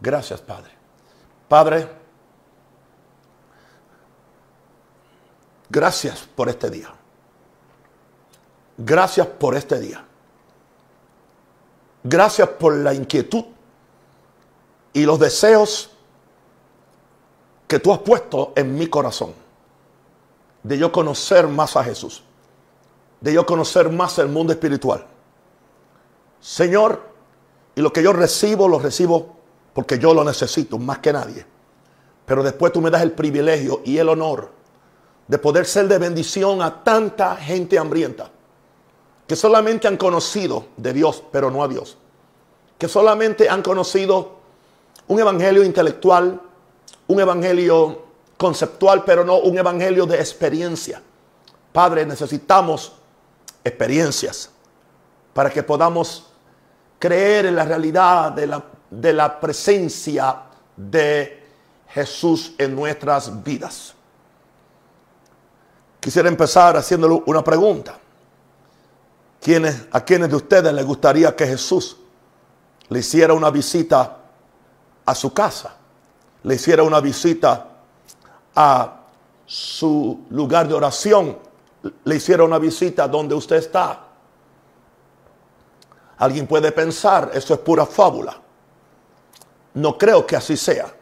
[0.00, 0.70] Gracias, Padre.
[1.48, 1.88] Padre,
[5.68, 6.92] gracias por este día.
[8.78, 10.04] Gracias por este día.
[12.02, 13.44] Gracias por la inquietud
[14.92, 15.90] y los deseos
[17.68, 19.34] que tú has puesto en mi corazón
[20.62, 22.22] de yo conocer más a Jesús,
[23.20, 25.06] de yo conocer más el mundo espiritual.
[26.40, 27.02] Señor,
[27.74, 29.39] y lo que yo recibo, lo recibo
[29.72, 31.44] porque yo lo necesito más que nadie.
[32.26, 34.50] Pero después tú me das el privilegio y el honor
[35.26, 38.30] de poder ser de bendición a tanta gente hambrienta
[39.30, 41.96] que solamente han conocido de Dios, pero no a Dios.
[42.76, 44.38] Que solamente han conocido
[45.06, 46.40] un evangelio intelectual,
[47.06, 48.02] un evangelio
[48.36, 51.00] conceptual, pero no un evangelio de experiencia.
[51.72, 52.92] Padre, necesitamos
[53.62, 54.50] experiencias
[55.32, 56.26] para que podamos
[56.98, 60.42] creer en la realidad de la, de la presencia
[60.76, 61.46] de
[61.88, 63.94] Jesús en nuestras vidas.
[66.00, 67.98] Quisiera empezar haciéndole una pregunta.
[69.92, 71.96] ¿A quiénes de ustedes les gustaría que Jesús
[72.88, 74.18] le hiciera una visita
[75.04, 75.76] a su casa?
[76.42, 77.68] Le hiciera una visita
[78.54, 78.96] a
[79.46, 81.38] su lugar de oración?
[82.04, 84.06] Le hiciera una visita donde usted está?
[86.18, 88.40] Alguien puede pensar, eso es pura fábula.
[89.74, 90.92] No creo que así sea.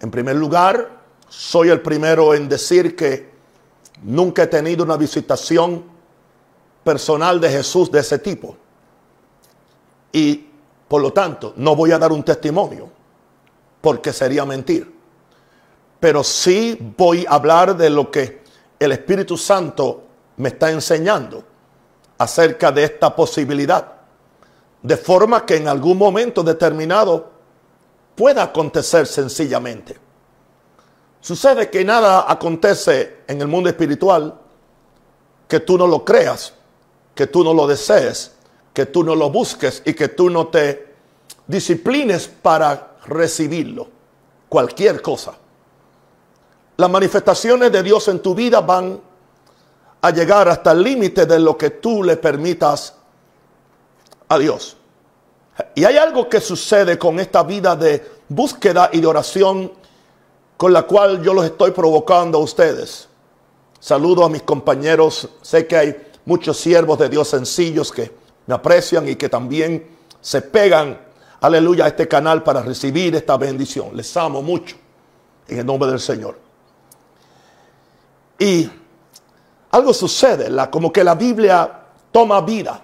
[0.00, 3.30] En primer lugar, soy el primero en decir que
[4.02, 5.84] nunca he tenido una visitación
[6.84, 8.56] personal de Jesús de ese tipo.
[10.12, 10.46] Y
[10.86, 12.88] por lo tanto, no voy a dar un testimonio,
[13.80, 14.96] porque sería mentir.
[16.00, 18.42] Pero sí voy a hablar de lo que
[18.78, 20.04] el Espíritu Santo
[20.36, 21.44] me está enseñando
[22.16, 23.92] acerca de esta posibilidad.
[24.82, 27.37] De forma que en algún momento determinado
[28.18, 29.96] pueda acontecer sencillamente.
[31.22, 34.38] Sucede que nada acontece en el mundo espiritual
[35.48, 36.52] que tú no lo creas
[37.18, 38.30] que tú no lo desees,
[38.72, 40.94] que tú no lo busques y que tú no te
[41.48, 43.88] disciplines para recibirlo.
[44.48, 45.32] Cualquier cosa.
[46.76, 49.00] Las manifestaciones de Dios en tu vida van
[50.00, 52.94] a llegar hasta el límite de lo que tú le permitas
[54.28, 54.76] a Dios.
[55.74, 59.72] Y hay algo que sucede con esta vida de búsqueda y de oración
[60.56, 63.08] con la cual yo los estoy provocando a ustedes.
[63.80, 65.28] Saludo a mis compañeros.
[65.40, 68.12] Sé que hay muchos siervos de Dios sencillos que
[68.46, 69.86] me aprecian y que también
[70.20, 70.98] se pegan,
[71.40, 73.96] aleluya, a este canal para recibir esta bendición.
[73.96, 74.76] Les amo mucho
[75.46, 76.38] en el nombre del Señor.
[78.38, 78.68] Y
[79.70, 81.70] algo sucede, la, como que la Biblia
[82.10, 82.82] toma vida.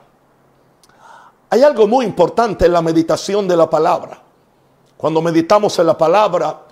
[1.55, 4.21] Hay algo muy importante en la meditación de la palabra.
[4.97, 6.63] Cuando meditamos en la palabra,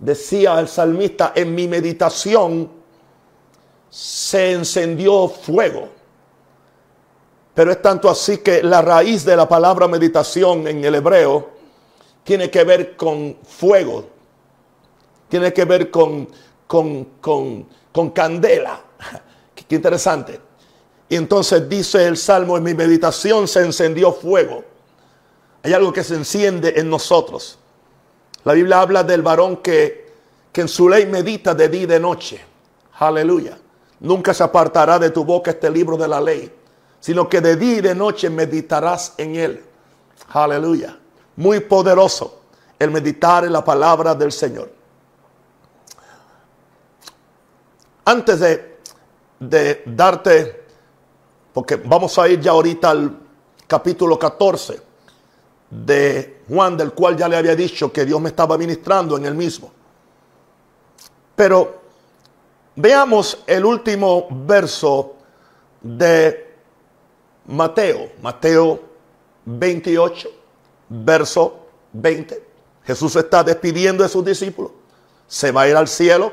[0.00, 2.68] decía el salmista, en mi meditación
[3.88, 5.90] se encendió fuego.
[7.54, 11.50] Pero es tanto así que la raíz de la palabra meditación en el hebreo
[12.24, 14.06] tiene que ver con fuego,
[15.28, 16.26] tiene que ver con,
[16.66, 17.04] con,
[17.92, 18.80] con, candela.
[19.54, 20.40] Qué interesante.
[21.12, 24.64] Y entonces dice el Salmo, en mi meditación se encendió fuego.
[25.62, 27.58] Hay algo que se enciende en nosotros.
[28.44, 30.10] La Biblia habla del varón que,
[30.50, 32.40] que en su ley medita de día y de noche.
[32.98, 33.58] Aleluya.
[34.00, 36.52] Nunca se apartará de tu boca este libro de la ley
[37.02, 39.64] sino que de día y de noche meditarás en él.
[40.28, 40.96] Aleluya.
[41.34, 42.42] Muy poderoso
[42.78, 44.70] el meditar en la palabra del Señor.
[48.04, 48.78] Antes de,
[49.40, 50.61] de darte,
[51.52, 53.18] porque vamos a ir ya ahorita al
[53.66, 54.80] capítulo 14
[55.70, 59.34] de Juan, del cual ya le había dicho que Dios me estaba ministrando en el
[59.34, 59.70] mismo.
[61.34, 61.80] Pero
[62.76, 65.14] veamos el último verso
[65.80, 66.54] de
[67.46, 68.80] Mateo, Mateo
[69.46, 70.28] 28,
[70.88, 72.42] verso 20.
[72.84, 74.72] Jesús está despidiendo de sus discípulos.
[75.26, 76.32] Se va a ir al cielo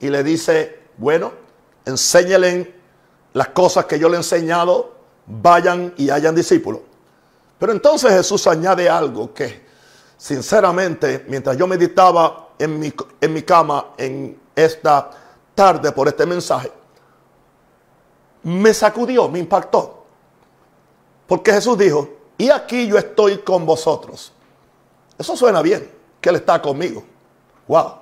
[0.00, 1.32] y le dice, bueno,
[1.84, 2.77] enséñalen
[3.32, 4.92] las cosas que yo le he enseñado,
[5.26, 6.80] vayan y hayan discípulos.
[7.58, 9.66] Pero entonces Jesús añade algo que,
[10.16, 15.10] sinceramente, mientras yo meditaba en mi, en mi cama en esta
[15.54, 16.72] tarde por este mensaje,
[18.42, 20.04] me sacudió, me impactó.
[21.26, 22.08] Porque Jesús dijo,
[22.38, 24.32] y aquí yo estoy con vosotros.
[25.18, 25.90] Eso suena bien,
[26.20, 27.02] que Él está conmigo.
[27.66, 27.94] Wow,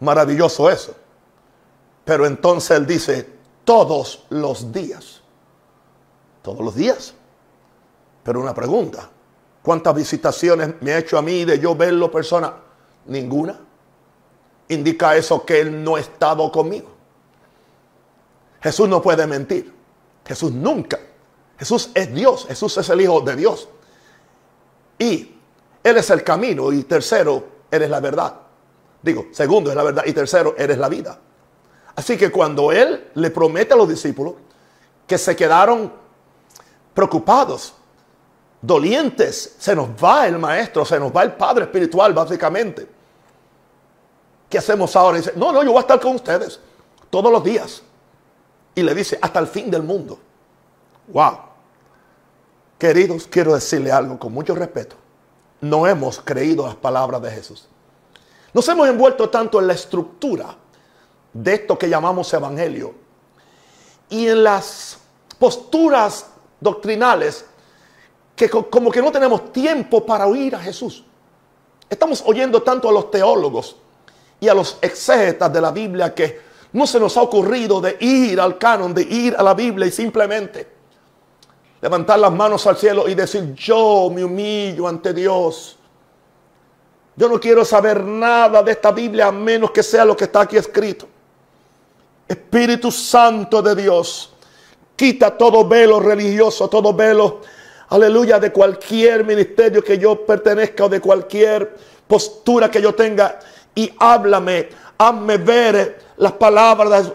[0.00, 0.96] maravilloso eso.
[2.04, 3.35] Pero entonces Él dice,
[3.66, 5.20] todos los días.
[6.40, 7.12] Todos los días.
[8.24, 9.10] Pero una pregunta,
[9.66, 12.54] ¿Cuántas visitaciones me ha hecho a mí de yo verlo persona?
[13.06, 13.58] Ninguna.
[14.68, 16.88] Indica eso que Él no ha estado conmigo.
[18.60, 19.74] Jesús no puede mentir.
[20.24, 21.00] Jesús nunca.
[21.58, 22.46] Jesús es Dios.
[22.46, 23.68] Jesús es el Hijo de Dios.
[25.00, 25.34] Y
[25.82, 26.72] Él es el camino.
[26.72, 28.36] Y tercero, Él es la verdad.
[29.02, 30.04] Digo, segundo es la verdad.
[30.06, 31.18] Y tercero, Él es la vida.
[31.96, 34.34] Así que cuando Él le promete a los discípulos
[35.06, 35.90] que se quedaron
[36.92, 37.74] preocupados,
[38.60, 42.86] dolientes, se nos va el maestro, se nos va el Padre espiritual, básicamente.
[44.48, 45.16] ¿Qué hacemos ahora?
[45.16, 46.60] dice, no, no, yo voy a estar con ustedes
[47.08, 47.82] todos los días.
[48.74, 50.18] Y le dice, hasta el fin del mundo.
[51.08, 51.38] Wow.
[52.78, 54.96] Queridos, quiero decirle algo con mucho respeto.
[55.62, 57.66] No hemos creído las palabras de Jesús.
[58.52, 60.56] Nos hemos envuelto tanto en la estructura
[61.42, 62.94] de esto que llamamos evangelio
[64.08, 64.98] y en las
[65.38, 66.26] posturas
[66.60, 67.44] doctrinales
[68.34, 71.04] que como que no tenemos tiempo para oír a Jesús.
[71.88, 73.76] Estamos oyendo tanto a los teólogos
[74.40, 76.40] y a los exégetas de la Biblia que
[76.72, 79.90] no se nos ha ocurrido de ir al canon, de ir a la Biblia y
[79.90, 80.68] simplemente
[81.80, 85.78] levantar las manos al cielo y decir, yo me humillo ante Dios.
[87.14, 90.42] Yo no quiero saber nada de esta Biblia a menos que sea lo que está
[90.42, 91.06] aquí escrito.
[92.28, 94.32] Espíritu Santo de Dios,
[94.96, 97.40] quita todo velo religioso, todo velo,
[97.88, 101.76] aleluya, de cualquier ministerio que yo pertenezca o de cualquier
[102.06, 103.38] postura que yo tenga
[103.74, 104.68] y háblame,
[104.98, 107.12] hazme ver las palabras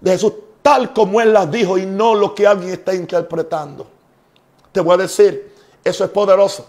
[0.00, 0.32] de Jesús
[0.62, 3.86] tal como Él las dijo y no lo que alguien está interpretando.
[4.72, 5.54] Te voy a decir,
[5.84, 6.66] eso es poderoso.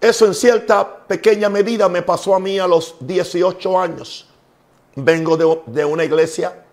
[0.00, 4.28] Eso en cierta pequeña medida me pasó a mí a los 18 años.
[4.96, 6.64] Vengo de, de una iglesia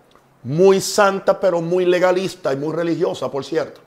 [0.44, 3.81] muy santa, pero muy legalista y muy religiosa, por cierto.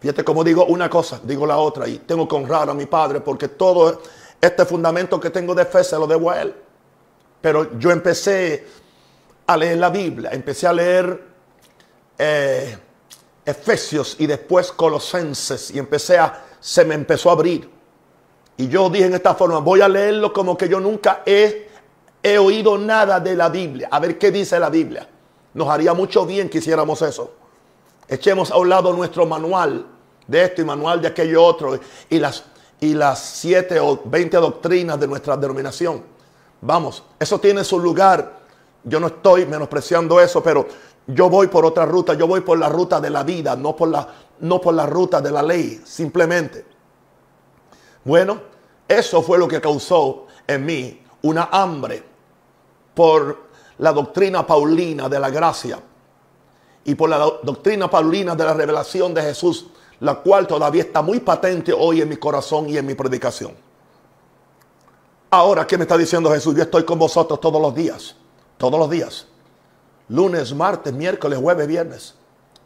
[0.00, 3.20] Fíjate cómo digo una cosa, digo la otra, y tengo que honrar a mi padre
[3.20, 4.00] porque todo
[4.40, 6.54] este fundamento que tengo de fe se lo debo a él.
[7.40, 8.66] Pero yo empecé
[9.46, 11.22] a leer la Biblia, empecé a leer
[12.16, 12.78] eh,
[13.44, 17.68] Efesios y después Colosenses y empecé a, se me empezó a abrir.
[18.56, 21.69] Y yo dije en esta forma, voy a leerlo como que yo nunca he,
[22.22, 25.08] he oído nada de la Biblia, a ver qué dice la Biblia.
[25.54, 27.32] Nos haría mucho bien que hiciéramos eso.
[28.08, 29.86] Echemos a un lado nuestro manual
[30.26, 31.78] de esto y manual de aquello otro
[32.08, 32.44] y las
[32.80, 36.02] y las siete o veinte doctrinas de nuestra denominación.
[36.62, 38.40] Vamos, eso tiene su lugar.
[38.82, 40.66] Yo no estoy menospreciando eso, pero
[41.06, 42.14] yo voy por otra ruta.
[42.14, 44.08] Yo voy por la ruta de la vida, no por la,
[44.40, 46.64] no por la ruta de la ley, simplemente.
[48.04, 48.40] Bueno,
[48.88, 52.02] eso fue lo que causó en mí una hambre
[52.94, 55.78] por la doctrina paulina de la gracia
[56.84, 59.66] y por la doctrina paulina de la revelación de Jesús
[60.00, 63.52] la cual todavía está muy patente hoy en mi corazón y en mi predicación.
[65.30, 66.56] Ahora, ¿qué me está diciendo Jesús?
[66.56, 68.16] Yo estoy con vosotros todos los días,
[68.56, 69.26] todos los días.
[70.08, 72.14] Lunes, martes, miércoles, jueves, viernes.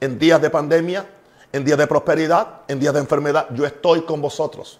[0.00, 1.06] En días de pandemia,
[1.52, 4.78] en días de prosperidad, en días de enfermedad, yo estoy con vosotros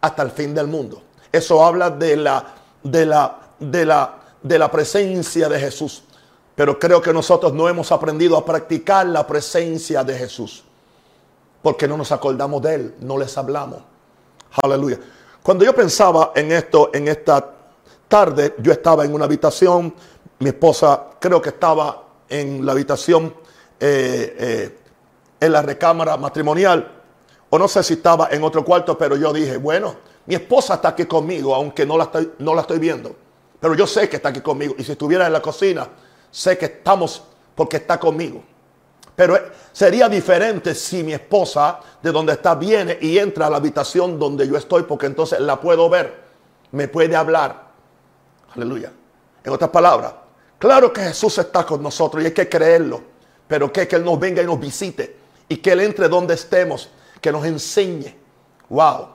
[0.00, 1.02] hasta el fin del mundo.
[1.32, 6.04] Eso habla de la, de la, de la, de la presencia de Jesús.
[6.54, 10.64] Pero creo que nosotros no hemos aprendido a practicar la presencia de Jesús
[11.62, 13.80] porque no nos acordamos de Él, no les hablamos.
[14.62, 14.98] Aleluya.
[15.42, 17.54] Cuando yo pensaba en esto, en esta
[18.08, 19.94] tarde, yo estaba en una habitación,
[20.38, 23.34] mi esposa creo que estaba en la habitación,
[23.78, 24.78] eh, eh,
[25.38, 26.92] en la recámara matrimonial,
[27.48, 30.88] o no sé si estaba en otro cuarto, pero yo dije, bueno, mi esposa está
[30.88, 33.14] aquí conmigo, aunque no la estoy, no la estoy viendo,
[33.60, 35.86] pero yo sé que está aquí conmigo, y si estuviera en la cocina,
[36.30, 37.22] sé que estamos
[37.54, 38.42] porque está conmigo.
[39.14, 39.38] Pero
[39.72, 44.48] sería diferente si mi esposa, de donde está, viene y entra a la habitación donde
[44.48, 46.22] yo estoy, porque entonces la puedo ver,
[46.72, 47.68] me puede hablar.
[48.54, 48.90] Aleluya.
[49.44, 50.14] En otras palabras,
[50.58, 53.02] claro que Jesús está con nosotros y hay que creerlo,
[53.46, 55.16] pero que, que Él nos venga y nos visite
[55.48, 56.88] y que Él entre donde estemos,
[57.20, 58.16] que nos enseñe.
[58.70, 59.08] Wow.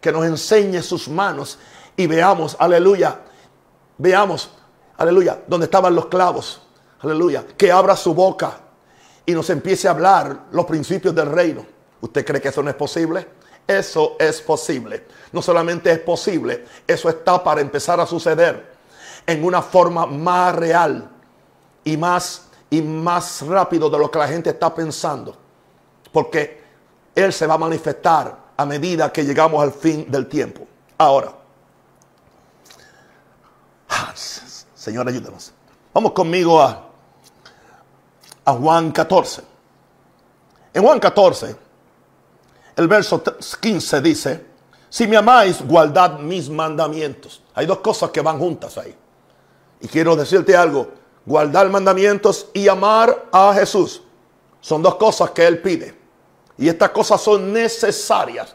[0.00, 1.58] Que nos enseñe sus manos
[1.96, 3.20] y veamos, aleluya,
[3.98, 4.50] veamos,
[4.96, 6.60] aleluya, donde estaban los clavos.
[7.00, 7.44] Aleluya.
[7.56, 8.58] Que abra su boca
[9.26, 11.66] y nos empiece a hablar los principios del reino.
[12.00, 13.26] ¿Usted cree que eso no es posible?
[13.66, 15.06] Eso es posible.
[15.32, 18.74] No solamente es posible, eso está para empezar a suceder
[19.26, 21.10] en una forma más real
[21.82, 25.36] y más y más rápido de lo que la gente está pensando.
[26.12, 26.62] Porque
[27.14, 30.66] Él se va a manifestar a medida que llegamos al fin del tiempo.
[30.98, 31.43] Ahora, ah,
[34.74, 35.52] Señor, ayúdanos.
[35.92, 36.94] Vamos conmigo a
[38.44, 39.42] a Juan 14.
[40.72, 41.56] En Juan 14,
[42.76, 43.22] el verso
[43.60, 44.46] 15 dice,
[44.88, 47.42] si me amáis, guardad mis mandamientos.
[47.54, 48.94] Hay dos cosas que van juntas ahí.
[49.80, 50.88] Y quiero decirte algo,
[51.24, 54.02] guardar mandamientos y amar a Jesús
[54.60, 55.96] son dos cosas que Él pide.
[56.56, 58.54] Y estas cosas son necesarias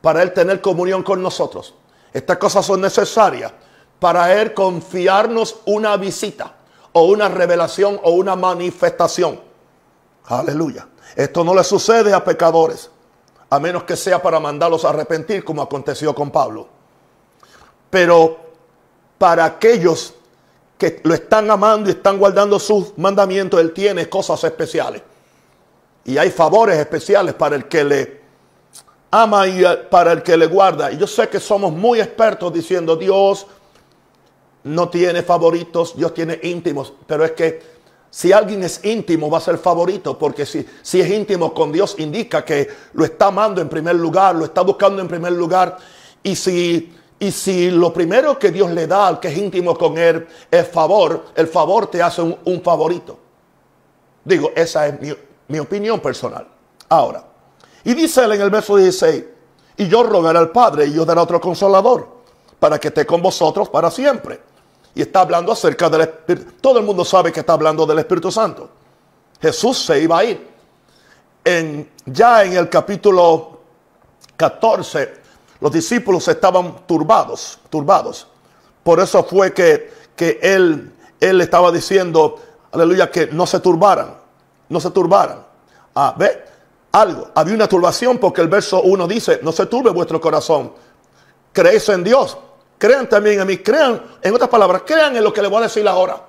[0.00, 1.74] para Él tener comunión con nosotros.
[2.12, 3.52] Estas cosas son necesarias
[3.98, 6.54] para Él confiarnos una visita
[6.92, 9.40] o una revelación o una manifestación.
[10.26, 10.88] Aleluya.
[11.14, 12.90] Esto no le sucede a pecadores,
[13.48, 16.68] a menos que sea para mandarlos a arrepentir, como aconteció con Pablo.
[17.90, 18.38] Pero
[19.18, 20.14] para aquellos
[20.76, 25.02] que lo están amando y están guardando sus mandamientos, Él tiene cosas especiales.
[26.04, 28.20] Y hay favores especiales para el que le
[29.10, 30.92] ama y para el que le guarda.
[30.92, 33.46] Y yo sé que somos muy expertos diciendo Dios
[34.66, 36.92] no tiene favoritos, Dios tiene íntimos.
[37.06, 37.60] Pero es que
[38.10, 41.96] si alguien es íntimo va a ser favorito, porque si, si es íntimo con Dios
[41.98, 45.76] indica que lo está amando en primer lugar, lo está buscando en primer lugar.
[46.22, 49.96] Y si y si lo primero que Dios le da al que es íntimo con
[49.96, 53.18] Él es favor, el favor te hace un, favorito.
[54.22, 55.14] Digo, esa es mi,
[55.48, 56.46] mi, opinión personal.
[56.88, 57.24] Ahora,
[57.84, 59.24] y dice él en el verso 16,
[59.78, 62.06] y yo rogaré al Padre y yo daré otro consolador
[62.58, 64.40] para que esté con vosotros para siempre.
[64.96, 66.52] Y está hablando acerca del Espíritu.
[66.58, 68.70] Todo el mundo sabe que está hablando del Espíritu Santo.
[69.40, 70.48] Jesús se iba a ir.
[71.44, 73.60] En, ya en el capítulo
[74.36, 75.26] 14
[75.60, 78.26] los discípulos estaban turbados, turbados.
[78.82, 82.36] Por eso fue que, que él, él estaba diciendo,
[82.72, 84.16] aleluya, que no se turbaran,
[84.70, 85.44] no se turbaran.
[85.94, 86.42] Ah, ve,
[86.92, 90.72] algo, había una turbación porque el verso 1 dice, no se turbe vuestro corazón,
[91.52, 92.38] creéis en Dios,
[92.78, 95.62] crean también en mí, crean, en otras palabras, crean en lo que le voy a
[95.62, 96.20] decir ahora,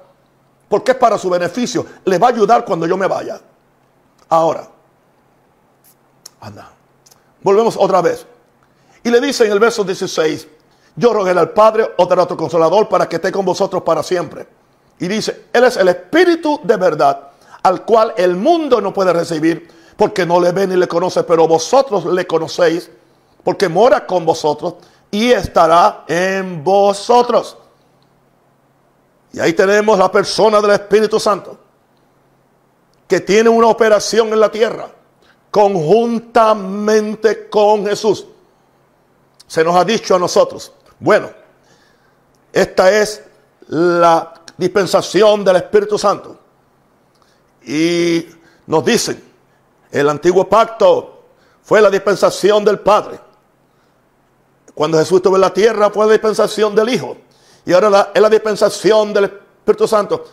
[0.67, 3.39] porque es para su beneficio, les va a ayudar cuando yo me vaya.
[4.29, 4.67] Ahora,
[6.41, 6.69] anda,
[7.41, 8.25] volvemos otra vez.
[9.03, 10.47] Y le dice en el verso 16,
[10.95, 14.47] yo rogué al Padre, otro otro consolador, para que esté con vosotros para siempre.
[14.99, 17.29] Y dice, Él es el Espíritu de verdad,
[17.63, 21.47] al cual el mundo no puede recibir, porque no le ve ni le conoce, pero
[21.47, 22.89] vosotros le conocéis,
[23.43, 24.75] porque mora con vosotros
[25.11, 27.57] y estará en vosotros.
[29.33, 31.57] Y ahí tenemos la persona del Espíritu Santo,
[33.07, 34.89] que tiene una operación en la tierra,
[35.51, 38.25] conjuntamente con Jesús
[39.47, 41.29] se nos ha dicho a nosotros, bueno,
[42.51, 43.23] esta es
[43.69, 46.37] la dispensación del Espíritu Santo.
[47.63, 48.25] Y
[48.65, 49.23] nos dicen,
[49.91, 51.23] el antiguo pacto
[51.63, 53.19] fue la dispensación del Padre.
[54.77, 57.17] Cuando Jesús estuvo en la tierra fue la dispensación del Hijo.
[57.65, 60.23] Y ahora es la dispensación del Espíritu Santo.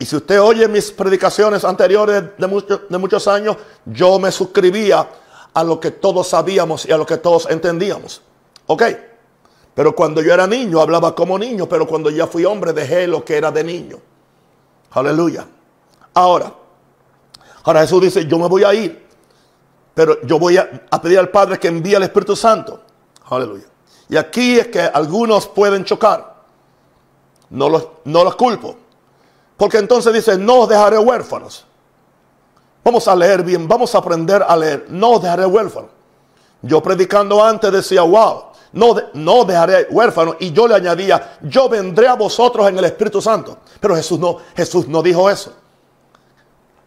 [0.00, 5.08] Y si usted oye mis predicaciones anteriores de, de muchos años, yo me suscribía
[5.54, 8.20] a lo que todos sabíamos y a lo que todos entendíamos.
[8.66, 8.82] Ok.
[9.76, 13.24] Pero cuando yo era niño hablaba como niño, pero cuando ya fui hombre dejé lo
[13.24, 13.98] que era de niño.
[14.90, 15.46] Aleluya.
[16.14, 16.52] Ahora,
[17.62, 19.06] ahora Jesús dice, yo me voy a ir,
[19.94, 20.68] pero yo voy a,
[21.00, 22.87] pedir al Padre que envíe al Espíritu Santo.
[23.30, 23.66] Aleluya.
[24.08, 26.34] Y aquí es que algunos pueden chocar.
[27.50, 28.76] No los, no los culpo.
[29.56, 31.66] Porque entonces dice, no os dejaré huérfanos.
[32.84, 34.86] Vamos a leer bien, vamos a aprender a leer.
[34.88, 35.90] No os dejaré huérfanos.
[36.62, 40.36] Yo predicando antes decía, wow, no, no dejaré huérfano.
[40.40, 43.58] Y yo le añadía, yo vendré a vosotros en el Espíritu Santo.
[43.80, 45.52] Pero Jesús no, Jesús no dijo eso.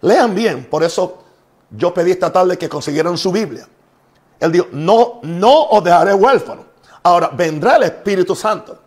[0.02, 1.20] Lean bien, por eso
[1.70, 3.68] yo pedí esta tarde que consiguieran su Biblia.
[4.42, 6.66] Él dijo, no, no os dejaré huérfano.
[7.04, 8.78] Ahora, vendrá el Espíritu Santo.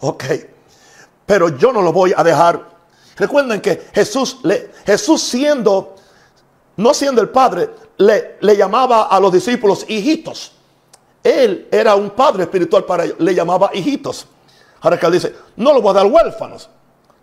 [0.00, 0.24] Ok.
[1.26, 2.62] Pero yo no lo voy a dejar.
[3.16, 5.96] Recuerden que Jesús, le, Jesús siendo,
[6.76, 10.52] no siendo el Padre, le, le llamaba a los discípulos hijitos.
[11.22, 13.16] Él era un padre espiritual para ellos.
[13.18, 14.26] Le llamaba hijitos.
[14.80, 16.68] Ahora que él dice, no lo voy a dar huérfanos.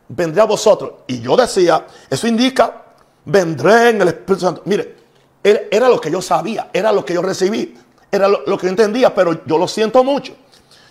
[0.07, 0.91] Vendré a vosotros.
[1.07, 2.83] Y yo decía, eso indica,
[3.23, 4.61] vendré en el Espíritu Santo.
[4.65, 5.04] Mire,
[5.45, 7.75] era lo que yo sabía, era lo que yo recibí,
[8.11, 10.33] era lo, que yo entendía, pero yo lo siento mucho.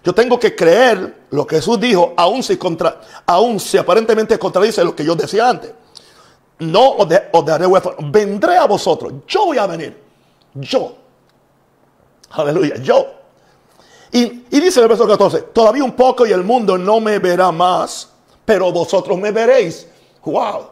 [0.04, 4.84] Yo tengo que creer lo que Jesús dijo, aun si, contra, aun si aparentemente contradice
[4.84, 5.72] lo que yo decía antes.
[6.58, 7.08] No os,
[7.44, 9.12] daré huérfanos, vendré a vosotros.
[9.26, 10.00] Yo voy a venir.
[10.54, 10.94] Yo.
[12.30, 13.06] Aleluya, yo.
[14.12, 18.10] Y, dice el verso 14, todavía un poco y el mundo no me verá más,
[18.44, 19.88] pero vosotros me veréis.
[20.22, 20.68] Wow,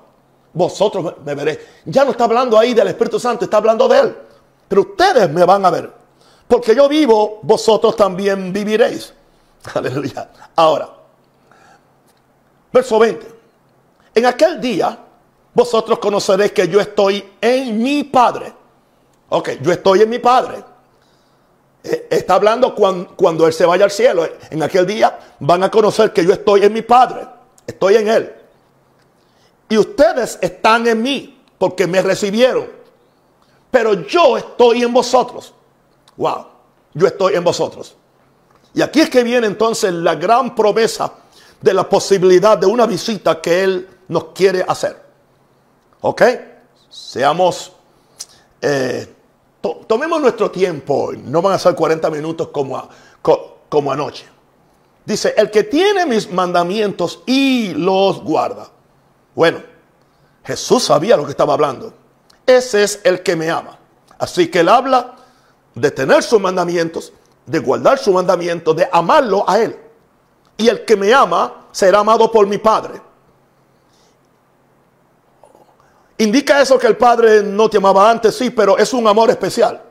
[0.55, 1.59] vosotros me veréis.
[1.87, 4.17] Ya no está hablando ahí del Espíritu Santo, está hablando de Él.
[4.69, 5.93] Pero ustedes me van a ver.
[6.47, 9.13] Porque yo vivo, vosotros también viviréis.
[9.75, 10.29] Aleluya.
[10.57, 10.89] Ahora,
[12.73, 13.27] verso 20.
[14.15, 14.99] En aquel día,
[15.55, 18.53] vosotros conoceréis que yo estoy en mi Padre.
[19.31, 20.63] Ok, yo estoy en mi Padre
[21.85, 24.29] Eh, está hablando cuando, cuando Él se vaya al cielo.
[24.51, 27.27] En aquel día van a conocer que yo estoy en mi Padre,
[27.67, 28.42] estoy en Él.
[29.73, 32.67] Y ustedes están en mí porque me recibieron.
[33.71, 35.55] Pero yo estoy en vosotros.
[36.19, 36.45] Wow,
[36.93, 37.97] yo estoy en vosotros.
[38.75, 41.11] Y aquí es que viene entonces la gran promesa
[41.59, 45.03] de la posibilidad de una visita que Él nos quiere hacer.
[46.03, 46.23] ¿Ok?
[46.91, 47.73] Seamos,
[48.61, 49.11] eh,
[49.87, 52.91] tomemos nuestro tiempo, no van a ser 40 minutos como,
[53.71, 54.27] como anoche.
[55.07, 58.72] Dice, el que tiene mis mandamientos y los guarda.
[59.35, 59.63] Bueno,
[60.45, 61.93] Jesús sabía lo que estaba hablando.
[62.47, 63.79] Ese es el que me ama.
[64.19, 65.15] Así que él habla
[65.75, 67.13] de tener sus mandamientos,
[67.47, 69.79] de guardar sus mandamientos, de amarlo a él.
[70.57, 73.01] Y el que me ama será amado por mi Padre.
[76.19, 78.37] ¿Indica eso que el Padre no te amaba antes?
[78.37, 79.83] Sí, pero es un amor especial.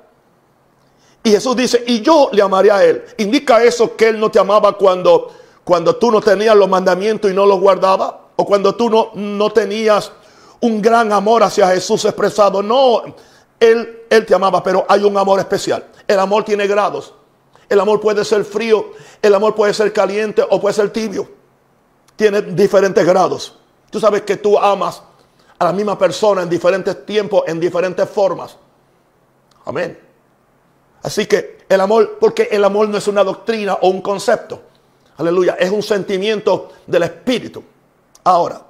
[1.24, 3.03] Y Jesús dice, y yo le amaré a Él.
[3.17, 5.31] ¿Indica eso que Él no te amaba cuando,
[5.63, 8.13] cuando tú no tenías los mandamientos y no los guardabas?
[8.35, 10.11] ¿O cuando tú no, no tenías
[10.59, 12.61] un gran amor hacia Jesús expresado?
[12.61, 13.03] No,
[13.59, 15.85] él, él te amaba, pero hay un amor especial.
[16.07, 17.13] El amor tiene grados.
[17.69, 21.29] El amor puede ser frío, el amor puede ser caliente o puede ser tibio.
[22.17, 23.57] Tiene diferentes grados.
[23.89, 25.01] Tú sabes que tú amas
[25.57, 28.57] a la misma persona en diferentes tiempos, en diferentes formas.
[29.63, 29.97] Amén.
[31.03, 34.61] Así que el amor, porque el amor no es una doctrina o un concepto.
[35.17, 37.63] Aleluya, es un sentimiento del Espíritu.
[38.23, 38.61] Ahora,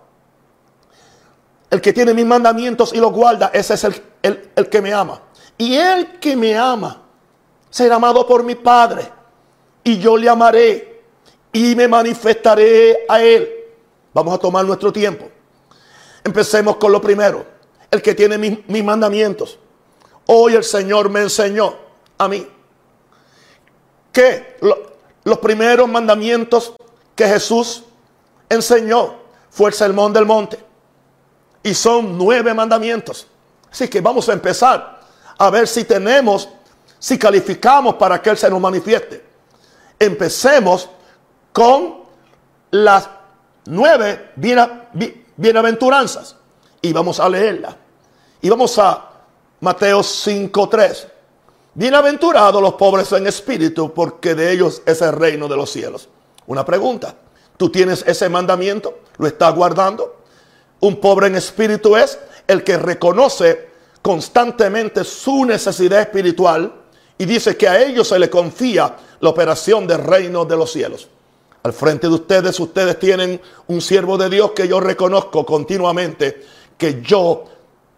[1.69, 5.21] el que tiene mis mandamientos y los guarda, ese es el, el que me ama.
[5.57, 7.01] Y el que me ama
[7.69, 9.09] será amado por mi Padre.
[9.83, 11.01] Y yo le amaré
[11.51, 13.49] y me manifestaré a él.
[14.13, 15.29] Vamos a tomar nuestro tiempo.
[16.23, 17.45] Empecemos con lo primero.
[17.89, 19.57] El que tiene mis, mandamientos.
[20.27, 21.75] Hoy el Señor me enseñó
[22.17, 22.47] a mí
[24.11, 24.57] que
[25.23, 26.73] los primeros mandamientos
[27.15, 27.83] que Jesús
[28.49, 29.20] enseñó
[29.51, 30.57] fue el sermón del monte.
[31.61, 33.27] Y son nueve mandamientos.
[33.71, 34.99] Así que vamos a empezar
[35.37, 36.49] a ver si tenemos,
[36.97, 39.23] si calificamos para que Él se nos manifieste.
[39.99, 40.89] Empecemos
[41.51, 42.01] con
[42.71, 43.07] las
[43.65, 44.31] nueve
[45.35, 46.35] bienaventuranzas.
[46.81, 47.77] Y vamos a leerla.
[48.41, 49.11] Y vamos a
[49.59, 51.07] Mateo 5.3.
[51.73, 56.09] Bienaventurados los pobres en espíritu, porque de ellos es el reino de los cielos.
[56.47, 57.15] Una pregunta.
[57.55, 59.00] ¿Tú tienes ese mandamiento?
[59.21, 60.15] ¿Lo estás guardando?
[60.79, 63.69] Un pobre en espíritu es el que reconoce
[64.01, 66.73] constantemente su necesidad espiritual
[67.19, 71.07] y dice que a ellos se le confía la operación del reino de los cielos.
[71.61, 76.43] Al frente de ustedes, ustedes tienen un siervo de Dios que yo reconozco continuamente,
[76.75, 77.45] que yo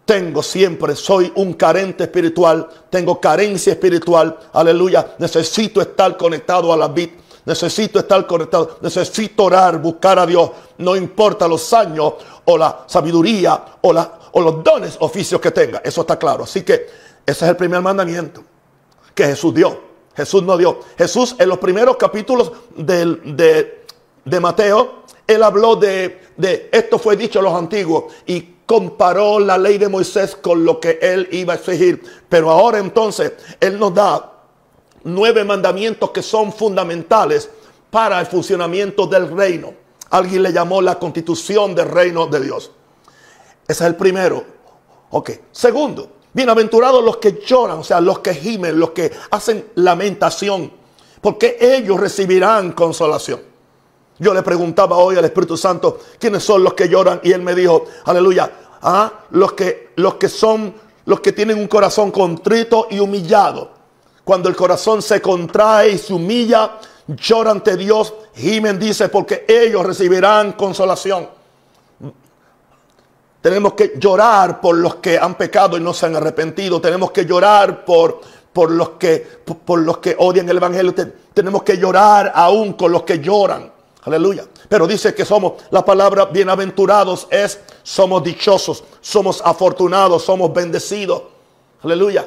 [0.04, 6.88] tengo siempre, soy un carente espiritual, tengo carencia espiritual, aleluya, necesito estar conectado a la
[6.88, 7.08] vid,
[7.44, 13.64] necesito estar conectado, necesito orar, buscar a Dios, no importa los años o la sabiduría
[13.80, 16.44] o, la, o los dones, oficios que tenga, eso está claro.
[16.44, 16.86] Así que
[17.26, 18.42] ese es el primer mandamiento
[19.14, 19.94] que Jesús dio.
[20.16, 20.80] Jesús no dio.
[20.96, 27.42] Jesús en los primeros capítulos de, Mateo, él habló de, de, esto fue dicho a
[27.42, 32.02] los antiguos y comparó la ley de Moisés con lo que él iba a exigir.
[32.28, 34.33] Pero ahora entonces él nos da
[35.04, 37.50] nueve mandamientos que son fundamentales
[37.90, 39.72] para el funcionamiento del reino.
[40.10, 42.70] Alguien le llamó la constitución del reino de Dios.
[43.66, 44.44] Ese es el primero.
[45.10, 45.30] Ok.
[45.52, 50.68] Segundo, Bienaventurados los que lloran, o sea, los que gimen, los que hacen lamentación,
[51.20, 53.40] porque ellos recibirán consolación.
[54.18, 57.20] Yo le preguntaba hoy al Espíritu Santo, ¿quiénes son los que lloran?
[57.22, 58.50] Y él me dijo, aleluya,
[58.82, 59.12] ¿ah?
[59.30, 60.74] los, que, los que son,
[61.06, 63.70] los que tienen un corazón contrito y humillado.
[64.24, 69.84] Cuando el corazón se contrae y se humilla, lloran ante Dios, gimen, dice, porque ellos
[69.84, 71.28] recibirán consolación.
[73.40, 76.80] Tenemos que llorar por los que han pecado y no se han arrepentido.
[76.80, 80.94] Tenemos que llorar por, por, los, que, por los que odian el Evangelio.
[81.34, 83.70] Tenemos que llorar aún con los que lloran.
[84.04, 84.46] Aleluya.
[84.68, 91.22] Pero dice que somos, la palabra bienaventurados es, somos dichosos, somos afortunados, somos bendecidos.
[91.82, 92.26] Aleluya.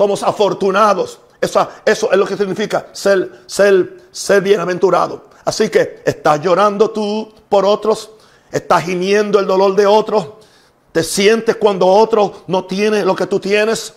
[0.00, 1.18] Somos afortunados.
[1.38, 5.26] Eso, eso es lo que significa ser, ser, ser bienaventurado.
[5.44, 8.08] Así que estás llorando tú por otros
[8.50, 10.26] estás gimiendo el dolor de otros,
[10.90, 13.92] te sientes cuando otro no tiene lo que tú tienes.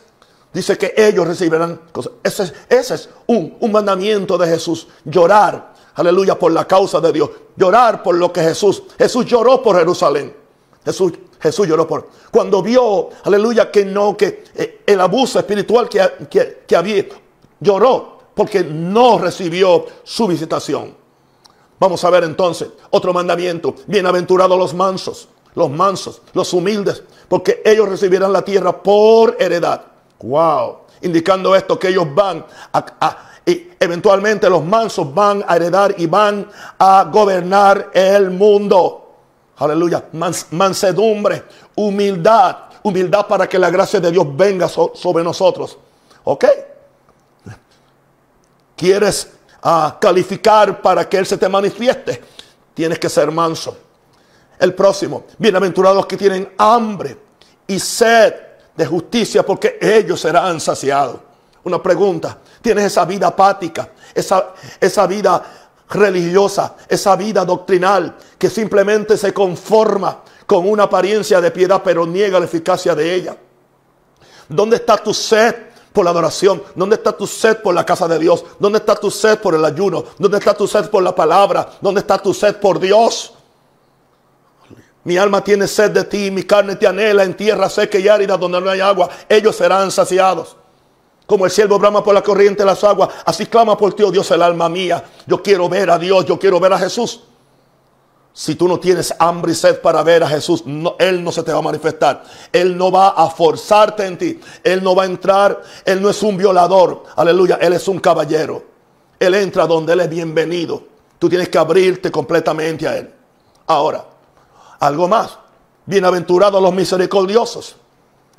[0.52, 2.12] Dice que ellos recibirán cosas.
[2.22, 4.90] Ese, es un, un, mandamiento de Jesús.
[5.06, 7.30] Llorar, aleluya, por la causa de Dios.
[7.56, 8.84] Llorar por lo que Jesús.
[8.98, 10.36] Jesús lloró por Jerusalén.
[10.84, 12.08] Jesús, Jesús lloró por.
[12.32, 17.06] Cuando vio, aleluya, que no, que eh, el abuso espiritual que, que, había,
[17.60, 20.96] Lloró porque no recibió su visitación.
[21.78, 23.76] Vamos a ver entonces otro mandamiento.
[23.88, 29.84] Bienaventurados los mansos, los mansos, los humildes, porque ellos recibirán la tierra por heredad.
[30.22, 30.78] Wow.
[31.02, 36.50] Indicando esto que ellos van a, y eventualmente los mansos van a heredar y van
[36.80, 39.03] a gobernar el mundo.
[39.64, 40.06] Aleluya.
[40.52, 41.44] mansedumbre,
[41.76, 42.58] humildad.
[42.84, 45.78] Humildad para que la gracia de Dios venga sobre nosotros.
[46.26, 46.46] ¿Ok?
[48.76, 49.30] ¿Quieres
[49.62, 52.22] ah, calificar para que Él se te manifieste?
[52.74, 53.78] Tienes que ser manso.
[54.60, 55.26] El próximo.
[55.38, 57.18] Bienaventurados que tienen hambre
[57.68, 58.34] y sed
[58.76, 61.18] de justicia porque ellos serán saciados.
[61.64, 62.38] Una pregunta.
[62.62, 63.90] ¿Tienes esa vida apática?
[64.14, 65.63] Esa, esa vida
[65.94, 72.40] religiosa, esa vida doctrinal que simplemente se conforma con una apariencia de piedad pero niega
[72.40, 73.38] la eficacia de ella.
[74.50, 75.56] ¿Dónde está tu sed
[75.94, 76.62] por la adoración?
[76.76, 78.44] ¿Dónde está tu sed por la casa de Dios?
[78.60, 80.04] ¿Dónde está tu sed por el ayuno?
[80.18, 81.70] ¿Dónde está tu sed por la palabra?
[81.80, 83.34] ¿Dónde está tu sed por Dios?
[85.06, 88.38] Mi alma tiene sed de ti, mi carne te anhela en tierra seca y árida
[88.38, 89.10] donde no hay agua.
[89.28, 90.56] Ellos serán saciados.
[91.26, 94.12] Como el siervo brama por la corriente de las aguas, así clama por ti, oh
[94.12, 95.04] Dios, el alma mía.
[95.26, 97.22] Yo quiero ver a Dios, yo quiero ver a Jesús.
[98.36, 100.64] Si tú no tienes hambre y sed para ver a Jesús,
[100.98, 102.24] Él no se te va a manifestar.
[102.52, 104.40] Él no va a forzarte en ti.
[104.64, 105.62] Él no va a entrar.
[105.86, 107.04] Él no es un violador.
[107.16, 107.60] Aleluya.
[107.62, 108.64] Él es un caballero.
[109.20, 110.82] Él entra donde Él es bienvenido.
[111.20, 113.14] Tú tienes que abrirte completamente a Él.
[113.68, 114.04] Ahora,
[114.80, 115.38] algo más.
[115.86, 117.76] Bienaventurados los misericordiosos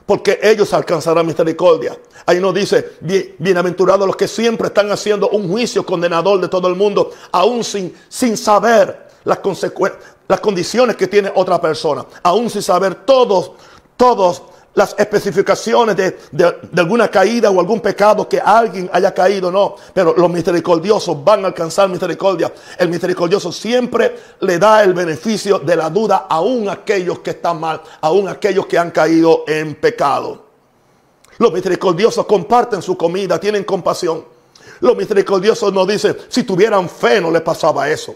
[0.06, 1.98] porque ellos alcanzarán misericordia.
[2.26, 2.92] Ahí nos dice,
[3.38, 7.94] bienaventurados los que siempre están haciendo un juicio condenador de todo el mundo, aún sin,
[8.08, 9.40] sin saber las,
[10.28, 13.52] las condiciones que tiene otra persona, aún sin saber todos,
[13.96, 14.42] todos
[14.74, 19.76] las especificaciones de, alguna caída o algún pecado que alguien haya caído, no.
[19.92, 22.52] Pero los misericordiosos van a alcanzar misericordia.
[22.78, 27.60] El misericordioso siempre le da el beneficio de la duda aún a aquellos que están
[27.60, 30.44] mal, aún a aquellos que han caído en pecado.
[31.38, 34.24] Los misericordiosos comparten su comida, tienen compasión.
[34.80, 38.14] Los misericordiosos nos dicen, si tuvieran fe no les pasaba eso.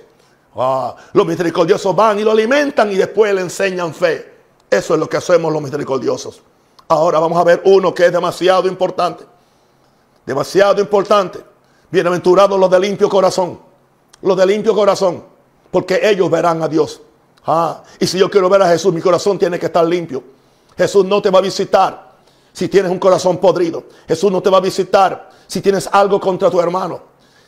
[0.56, 4.37] Ah, los misericordiosos van y lo alimentan y después le enseñan fe.
[4.70, 6.42] Eso es lo que hacemos los misericordiosos.
[6.88, 9.24] Ahora vamos a ver uno que es demasiado importante.
[10.24, 11.42] Demasiado importante.
[11.90, 13.58] Bienaventurados los de limpio corazón.
[14.22, 15.24] Los de limpio corazón.
[15.70, 17.00] Porque ellos verán a Dios.
[17.46, 20.22] Ah, y si yo quiero ver a Jesús, mi corazón tiene que estar limpio.
[20.76, 22.12] Jesús no te va a visitar
[22.52, 23.84] si tienes un corazón podrido.
[24.06, 27.00] Jesús no te va a visitar si tienes algo contra tu hermano.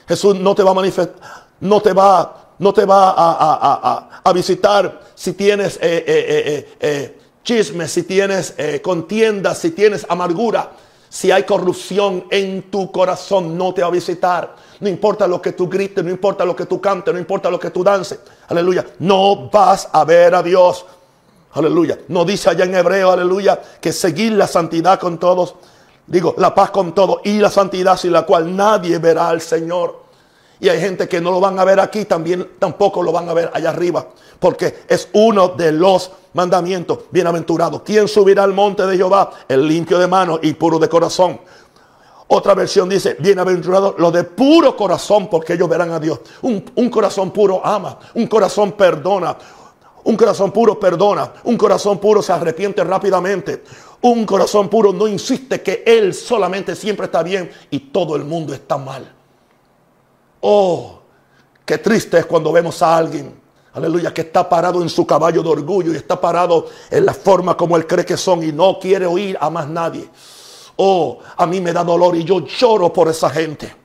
[0.08, 5.32] Jesús no te va a manifestar, no te va, no te va a, visitar si
[5.32, 10.70] tienes eh, eh, eh, chismes, si tienes contiendas, si tienes amargura,
[11.08, 14.54] si hay corrupción en tu corazón, no te va a visitar.
[14.78, 17.58] No importa lo que tú grites, no importa lo que tú cantes, no importa lo
[17.58, 18.20] que tú dances.
[18.48, 18.86] Aleluya.
[18.98, 20.84] No vas a ver a Dios.
[21.52, 21.98] Aleluya.
[22.08, 25.54] No dice allá en hebreo, aleluya, que seguir la santidad con todos.
[26.06, 29.99] Digo, la paz con todos y la santidad sin la cual nadie verá al Señor.
[30.60, 33.32] Y hay gente que no lo van a ver aquí, también tampoco lo van a
[33.32, 34.06] ver allá arriba.
[34.38, 37.00] Porque es uno de los mandamientos.
[37.10, 37.82] Bienaventurado.
[37.82, 39.30] ¿Quién subirá al monte de Jehová?
[39.48, 41.40] El limpio de manos y puro de corazón.
[42.32, 46.20] Otra versión dice, bienaventurados los de puro corazón, porque ellos verán a Dios.
[46.42, 49.36] Un, un, corazón puro ama, un corazón perdona,
[50.04, 53.64] un corazón puro perdona, un corazón puro se arrepiente rápidamente,
[54.02, 58.54] un corazón puro no insiste que Él solamente siempre está bien y todo el mundo
[58.54, 59.12] está mal.
[60.40, 61.00] Oh,
[61.64, 63.38] qué triste es cuando vemos a alguien,
[63.74, 67.56] aleluya, que está parado en su caballo de orgullo y está parado en la forma
[67.56, 70.08] como él cree que son y no quiere oír a más nadie.
[70.76, 73.76] Oh, a mí me da dolor y yo lloro por esa gente.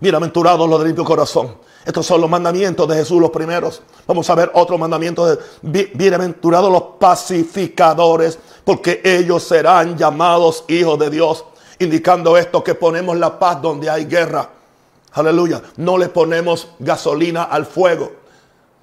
[0.00, 1.56] Bienaventurados los de limpio corazón.
[1.84, 3.82] Estos son los mandamientos de Jesús, los primeros.
[4.06, 11.10] Vamos a ver otro mandamiento de bienaventurados los pacificadores, porque ellos serán llamados hijos de
[11.10, 11.44] Dios.
[11.78, 14.50] Indicando esto que ponemos la paz donde hay guerra.
[15.12, 15.62] Aleluya.
[15.76, 18.12] No le ponemos gasolina al fuego.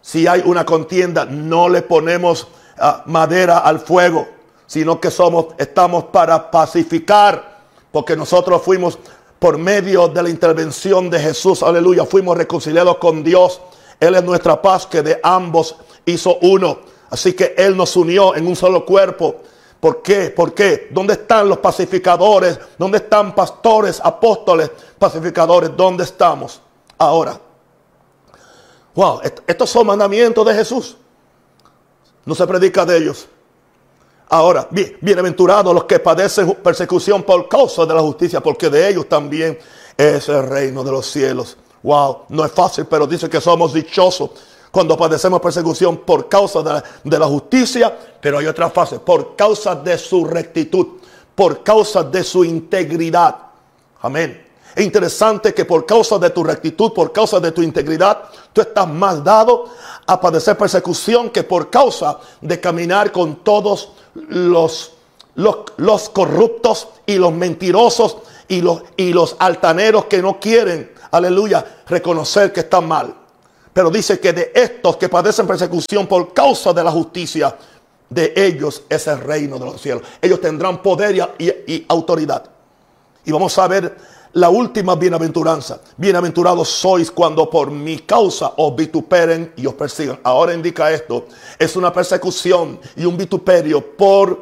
[0.01, 4.27] Si hay una contienda, no le ponemos ah, madera al fuego,
[4.67, 8.99] sino que somos, estamos para pacificar, porque nosotros fuimos
[9.39, 13.61] por medio de la intervención de Jesús, aleluya, fuimos reconciliados con Dios.
[13.99, 16.79] Él es nuestra paz que de ambos hizo uno.
[17.09, 19.37] Así que Él nos unió en un solo cuerpo.
[19.85, 20.31] ¿Por qué?
[20.31, 20.87] ¿Por qué?
[20.89, 22.57] ¿Dónde están los pacificadores?
[22.75, 25.77] ¿Dónde están pastores, apóstoles, pacificadores?
[25.77, 26.59] ¿Dónde estamos
[26.97, 27.39] ahora?
[28.95, 30.97] Wow, estos son mandamientos de Jesús.
[32.25, 33.27] No se predica de ellos.
[34.27, 39.07] Ahora, bien, bienaventurados los que padecen persecución por causa de la justicia, porque de ellos
[39.07, 39.59] también
[39.95, 41.57] es el reino de los cielos.
[41.83, 44.31] Wow, no es fácil, pero dice que somos dichosos
[44.75, 49.97] cuando padecemos persecución por causa de la, justicia, pero hay otra fase, por causa de
[49.97, 50.99] su rectitud,
[51.33, 53.37] por causa de su integridad.
[54.01, 54.45] Amén.
[54.75, 58.85] Es interesante que por causa de tu rectitud, por causa de tu integridad, tú estás
[58.85, 59.63] más dado
[60.05, 64.91] a padecer persecución que por causa de caminar con todos los,
[65.35, 68.17] los, corruptos y los mentirosos
[68.49, 73.24] y los, y los altaneros que no quieren, aleluya, reconocer que están mal.
[73.75, 77.57] Pero dice que de estos que padecen persecución por causa de la justicia,
[78.09, 80.01] de ellos es el reino de los cielos.
[80.21, 82.45] Ellos tendrán poder y, y autoridad.
[83.25, 83.97] Y vamos a ver
[84.31, 85.81] la última bienaventuranza.
[85.97, 90.21] Bienaventurados sois cuando por mi causa os vituperen y os persigan.
[90.23, 91.25] Ahora indica esto.
[91.59, 94.41] Es una persecución y un vituperio por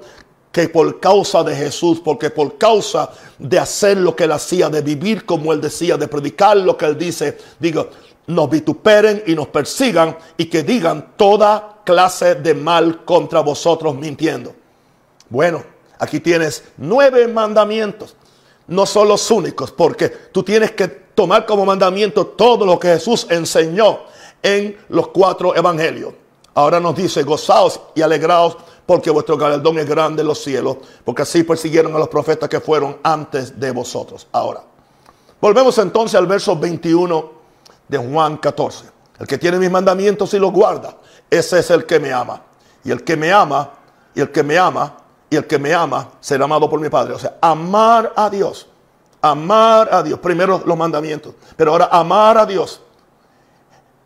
[0.51, 4.83] que por causa de Jesús, porque por causa de hacer lo que él hacía, de
[4.83, 7.89] vivir como él decía, de predicar lo que él dice, digo,
[8.27, 14.53] nos vituperen y nos persigan y que digan toda clase de mal contra vosotros mintiendo.
[15.29, 15.63] Bueno,
[15.99, 18.15] aquí tienes nueve mandamientos
[18.67, 23.27] no son los únicos, porque tú tienes que tomar como mandamiento todo lo que Jesús
[23.29, 23.99] enseñó
[24.41, 26.13] en los cuatro evangelios.
[26.55, 31.21] Ahora nos dice, gozaos y alegraos porque vuestro galardón es grande en los cielos, porque
[31.21, 34.27] así persiguieron a los profetas que fueron antes de vosotros.
[34.31, 34.61] Ahora,
[35.39, 37.42] volvemos entonces al verso 21
[37.87, 38.85] de Juan 14.
[39.19, 40.95] El que tiene mis mandamientos y los guarda,
[41.29, 42.41] ese es el que me ama.
[42.83, 43.71] Y el que me ama,
[44.13, 44.97] y el que me ama,
[45.29, 47.13] y el que me ama será amado por mi Padre.
[47.13, 48.67] O sea, amar a Dios.
[49.21, 50.19] Amar a Dios.
[50.19, 51.33] Primero los mandamientos.
[51.55, 52.81] Pero ahora amar a Dios.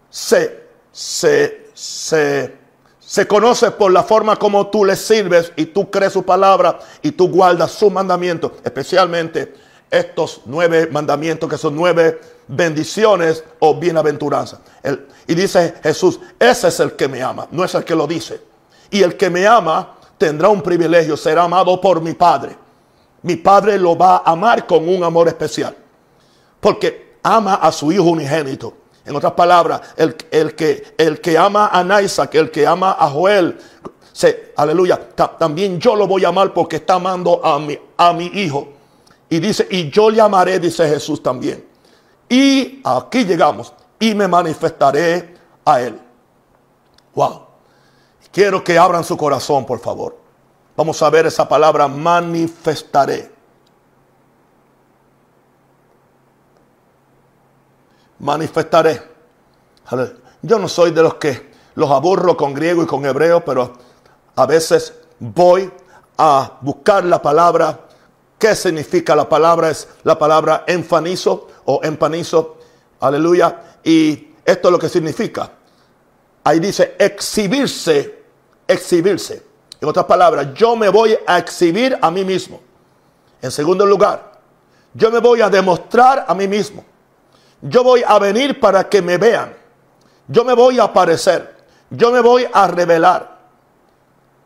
[0.09, 2.57] Se, se, se,
[2.99, 7.11] se conoce por la forma como tú le sirves y tú crees su palabra y
[7.11, 8.53] tú guardas sus mandamientos.
[8.63, 9.53] Especialmente
[9.89, 14.59] estos nueve mandamientos que son nueve bendiciones o bienaventuranzas.
[15.27, 18.41] y dice Jesús, ese es el que me ama, no es el que lo dice.
[18.89, 22.55] Y el que me ama tendrá un privilegio, será amado por mi Padre.
[23.23, 25.75] Mi Padre lo va a amar con un amor especial.
[26.59, 28.73] Porque ama a su Hijo unigénito.
[29.05, 33.57] En otras palabras, el, que, el que ama a que el que ama a Joel,
[34.11, 34.99] se, aleluya,
[35.37, 38.76] también yo lo voy a amar porque está amando a mi, a mi Hijo.
[39.29, 41.67] Y dice, y yo le amaré, dice Jesús también.
[42.29, 45.35] Y aquí llegamos, y me manifestaré
[45.65, 45.99] a Él.
[47.13, 47.41] Wow.
[48.31, 50.17] Quiero que abran su corazón, por favor.
[50.75, 53.31] Vamos a ver esa palabra manifestaré.
[58.19, 59.01] Manifestaré.
[60.41, 63.73] Yo no soy de los que los aburro con griego y con hebreo, pero
[64.35, 65.71] a veces voy
[66.17, 67.86] a buscar la palabra.
[68.37, 69.69] ¿Qué significa la palabra?
[69.69, 72.57] Es la palabra enfanizo o empanizo.
[72.99, 73.79] Aleluya.
[73.83, 75.51] Y esto es lo que significa.
[76.43, 78.17] Ahí dice exhibirse
[78.67, 79.43] exhibirse.
[79.79, 82.59] En otras palabras, yo me voy a exhibir a mí mismo.
[83.41, 84.33] En segundo lugar,
[84.93, 86.83] yo me voy a demostrar a mí mismo.
[87.61, 89.55] Yo voy a venir para que me vean.
[90.27, 91.55] Yo me voy a aparecer.
[91.89, 93.37] Yo me voy a revelar.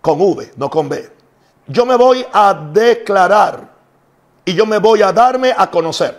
[0.01, 1.10] Con V, no con B.
[1.67, 3.71] Yo me voy a declarar.
[4.52, 6.14] Y yo me voy a darme a conocer.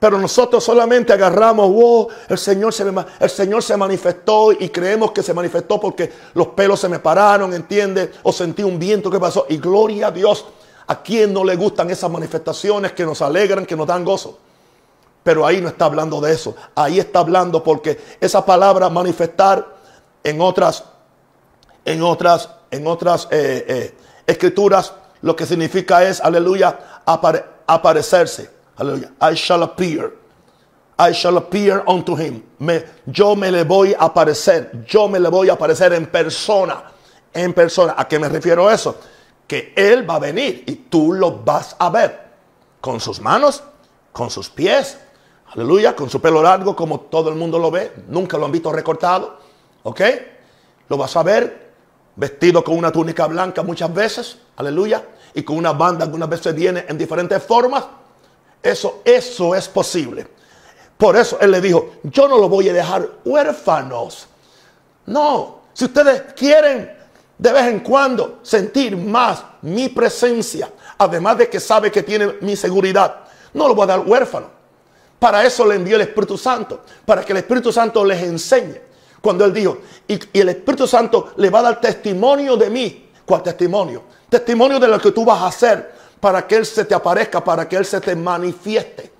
[0.00, 5.22] Pero nosotros solamente agarramos, wow, el Señor, se el Señor se manifestó y creemos que
[5.22, 8.10] se manifestó porque los pelos se me pararon, ¿entiende?
[8.24, 9.46] O sentí un viento que pasó.
[9.48, 10.44] Y gloria a Dios,
[10.88, 14.36] a quien no le gustan esas manifestaciones que nos alegran, que nos dan gozo.
[15.22, 16.56] Pero ahí no está hablando de eso.
[16.74, 19.64] Ahí está hablando porque esa palabra manifestar
[20.24, 20.82] en otras,
[21.84, 23.94] en otras, en otras eh, eh,
[24.26, 28.50] escrituras, lo que significa es, aleluya, aparecerse.
[28.76, 29.12] Aleluya.
[29.20, 30.12] I shall appear.
[30.98, 32.42] I shall appear unto him.
[32.58, 34.84] Me, yo me le voy a aparecer.
[34.86, 36.84] Yo me le voy a aparecer en persona.
[37.32, 37.94] En persona.
[37.96, 38.96] ¿A qué me refiero eso?
[39.46, 42.24] Que él va a venir y tú lo vas a ver.
[42.80, 43.62] Con sus manos,
[44.12, 44.98] con sus pies.
[45.52, 45.94] Aleluya.
[45.94, 47.92] Con su pelo largo como todo el mundo lo ve.
[48.08, 49.38] Nunca lo han visto recortado.
[49.82, 50.00] ¿Ok?
[50.88, 51.64] Lo vas a ver
[52.16, 54.38] vestido con una túnica blanca muchas veces.
[54.56, 55.04] Aleluya.
[55.34, 57.84] Y con una banda algunas veces viene en diferentes formas.
[58.62, 60.26] Eso, eso es posible.
[60.96, 64.28] Por eso él le dijo, yo no lo voy a dejar huérfanos.
[65.06, 66.96] No, si ustedes quieren
[67.36, 72.54] de vez en cuando sentir más mi presencia, además de que sabe que tiene mi
[72.54, 74.46] seguridad, no lo voy a dar huérfano.
[75.18, 78.80] Para eso le envió el Espíritu Santo, para que el Espíritu Santo les enseñe.
[79.20, 83.04] Cuando él dijo, y, y el Espíritu Santo le va a dar testimonio de mí,
[83.24, 84.02] ¿Cuál testimonio?
[84.28, 87.68] Testimonio de lo que tú vas a hacer para que Él se te aparezca, para
[87.68, 89.12] que Él se te manifieste.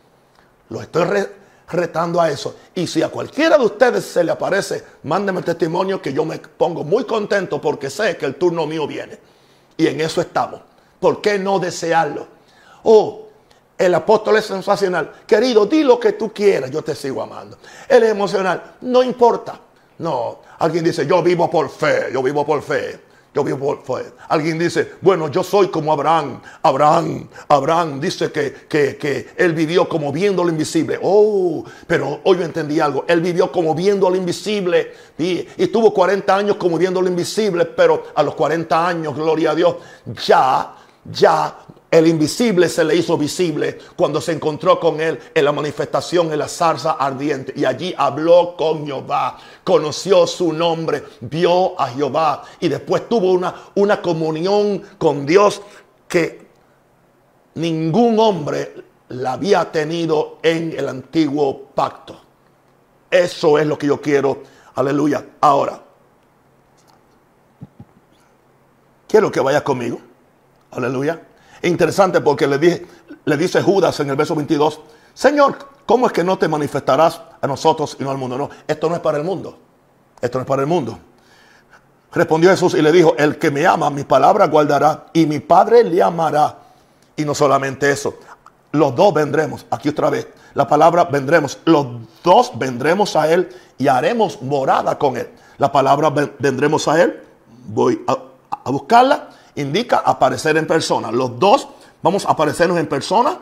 [0.71, 1.27] Lo estoy
[1.69, 2.57] retando a eso.
[2.75, 6.85] Y si a cualquiera de ustedes se le aparece, mándeme testimonio que yo me pongo
[6.85, 9.19] muy contento porque sé que el turno mío viene.
[9.77, 10.61] Y en eso estamos.
[11.01, 12.27] ¿Por qué no desearlo?
[12.85, 13.27] Oh,
[13.77, 15.13] el apóstol es sensacional.
[15.27, 17.59] Querido, di lo que tú quieras, yo te sigo amando.
[17.89, 19.61] Él es emocional, no importa.
[19.99, 23.01] No, alguien dice, yo vivo por fe, yo vivo por fe.
[23.35, 24.13] Yo.
[24.29, 26.41] Alguien dice, bueno, yo soy como Abraham.
[26.63, 30.99] Abraham, Abraham dice que, que, él vivió como viendo lo invisible.
[31.03, 33.05] Oh, pero hoy yo entendí algo.
[33.09, 37.65] Él vivió como viendo lo invisible y, y tuvo 40 años como viendo lo invisible,
[37.65, 39.77] pero a los 40 años, gloria a Dios,
[40.25, 41.64] ya, ya
[41.95, 46.41] el invisible se le hizo visible cuando se encontró con él en la manifestación en
[46.41, 47.53] la zarza ardiente.
[47.55, 53.55] Y allí habló con Jehová, conoció su nombre, vio a Jehová y después tuvo una,
[53.77, 55.63] una comunión con Dios
[56.09, 56.49] que
[57.55, 58.75] ningún hombre
[59.11, 62.21] la había tenido en el antiguo pacto.
[63.09, 64.43] Eso es lo que yo quiero.
[64.75, 65.25] Aleluya.
[65.41, 65.81] Ahora,
[69.07, 70.01] quiero que vaya conmigo.
[70.73, 71.23] Aleluya
[71.69, 72.87] interesante porque le, dije,
[73.25, 74.81] le dice Judas en el verso 22,
[75.15, 78.37] Señor, ¿cómo es que no te manifestarás a nosotros y no al mundo?
[78.37, 79.59] No, esto no es para el mundo.
[80.21, 80.99] Esto no es para el mundo.
[82.13, 85.83] Respondió Jesús y le dijo, el que me ama, mi palabra guardará y mi Padre
[85.85, 86.59] le amará.
[87.17, 88.15] Y no solamente eso,
[88.73, 91.87] los dos vendremos, aquí otra vez, la palabra vendremos, los
[92.23, 93.49] dos vendremos a Él
[93.79, 95.29] y haremos morada con Él.
[95.59, 97.21] La palabra vendremos a Él,
[97.69, 98.17] voy a,
[98.65, 101.11] a buscarla indica aparecer en persona.
[101.11, 101.69] Los dos
[102.03, 103.39] vamos a aparecernos en persona,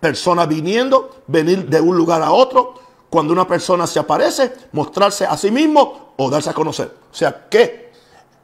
[0.00, 2.74] persona viniendo, venir de un lugar a otro.
[3.10, 6.92] Cuando una persona se aparece, mostrarse a sí mismo o darse a conocer.
[7.10, 7.92] O sea que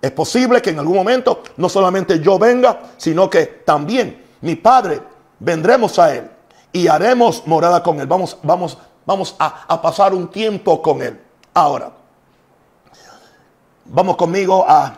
[0.00, 5.02] es posible que en algún momento no solamente yo venga, sino que también mi Padre
[5.38, 6.30] vendremos a Él
[6.72, 8.06] y haremos morada con Él.
[8.06, 11.20] Vamos, vamos, vamos a, a pasar un tiempo con Él.
[11.52, 11.90] Ahora,
[13.86, 14.94] vamos conmigo a,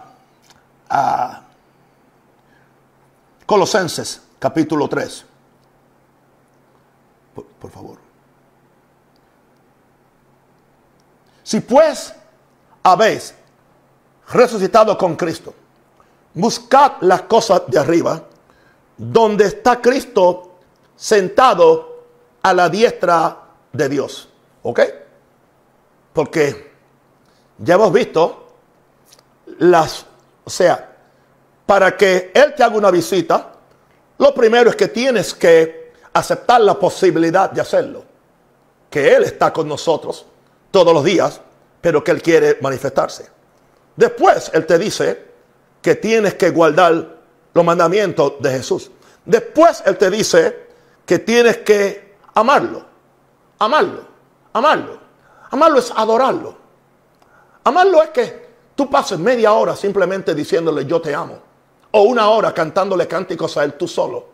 [0.88, 1.41] a
[3.52, 5.26] Colosenses capítulo 3.
[7.34, 7.98] Por, favor.
[11.42, 12.14] Si pues
[12.82, 13.34] habéis
[14.30, 15.52] resucitado con Cristo,
[16.32, 18.24] buscad las cosas de arriba,
[18.96, 20.54] donde está Cristo
[20.96, 22.06] sentado
[22.40, 23.36] a la diestra
[23.70, 24.30] de Dios.
[24.62, 24.80] ¿Ok?
[26.14, 26.72] Porque
[27.58, 28.54] ya hemos visto
[29.58, 30.06] las,
[30.42, 30.91] o sea,
[31.66, 33.52] para que Él te haga una visita,
[34.18, 38.04] lo primero es que tienes que aceptar la posibilidad de hacerlo.
[38.90, 40.26] Que Él está con nosotros
[40.70, 41.40] todos los días,
[41.80, 43.28] pero que Él quiere manifestarse.
[43.96, 45.32] Después Él te dice
[45.80, 47.16] que tienes que guardar
[47.52, 48.90] los mandamientos de Jesús.
[49.24, 50.68] Después Él te dice
[51.04, 52.84] que tienes que amarlo.
[53.58, 54.06] Amarlo.
[54.52, 54.98] Amarlo.
[55.50, 56.56] Amarlo es adorarlo.
[57.64, 61.51] Amarlo es que tú pases media hora simplemente diciéndole yo te amo.
[61.92, 64.26] O una hora cantándole cánticos a Él tú solo.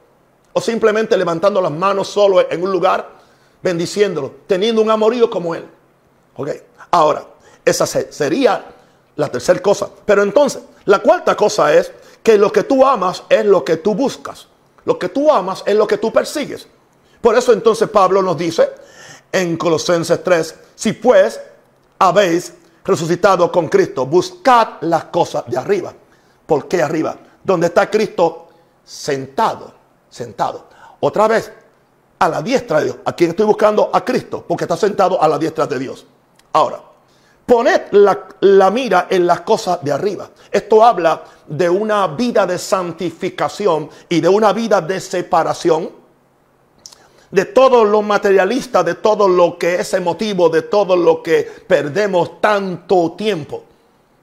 [0.52, 3.08] O simplemente levantando las manos solo en un lugar,
[3.62, 5.68] bendiciéndolo, teniendo un amorío como Él.
[6.36, 6.50] Ok.
[6.90, 7.26] Ahora,
[7.64, 8.64] esa sería
[9.16, 9.88] la tercera cosa.
[10.04, 11.92] Pero entonces, la cuarta cosa es
[12.22, 14.46] que lo que tú amas es lo que tú buscas.
[14.84, 16.66] Lo que tú amas es lo que tú persigues.
[17.20, 18.70] Por eso entonces Pablo nos dice
[19.30, 21.40] en Colosenses 3, si pues
[21.98, 25.92] habéis resucitado con Cristo, buscad las cosas de arriba.
[26.46, 27.16] ¿Por qué arriba?
[27.42, 28.48] Donde está Cristo
[28.84, 29.72] sentado,
[30.08, 30.66] sentado.
[31.00, 31.52] Otra vez,
[32.18, 32.96] a la diestra de Dios.
[33.04, 33.90] ¿A quién estoy buscando?
[33.92, 36.06] A Cristo, porque está sentado a la diestra de Dios.
[36.52, 36.80] Ahora,
[37.46, 40.30] poned la, mira en las cosas de arriba.
[40.50, 45.90] Esto habla de una vida de santificación y de una vida de separación
[47.30, 52.40] de todo lo materialista, de todo lo que es emotivo, de todo lo que perdemos
[52.40, 53.64] tanto tiempo.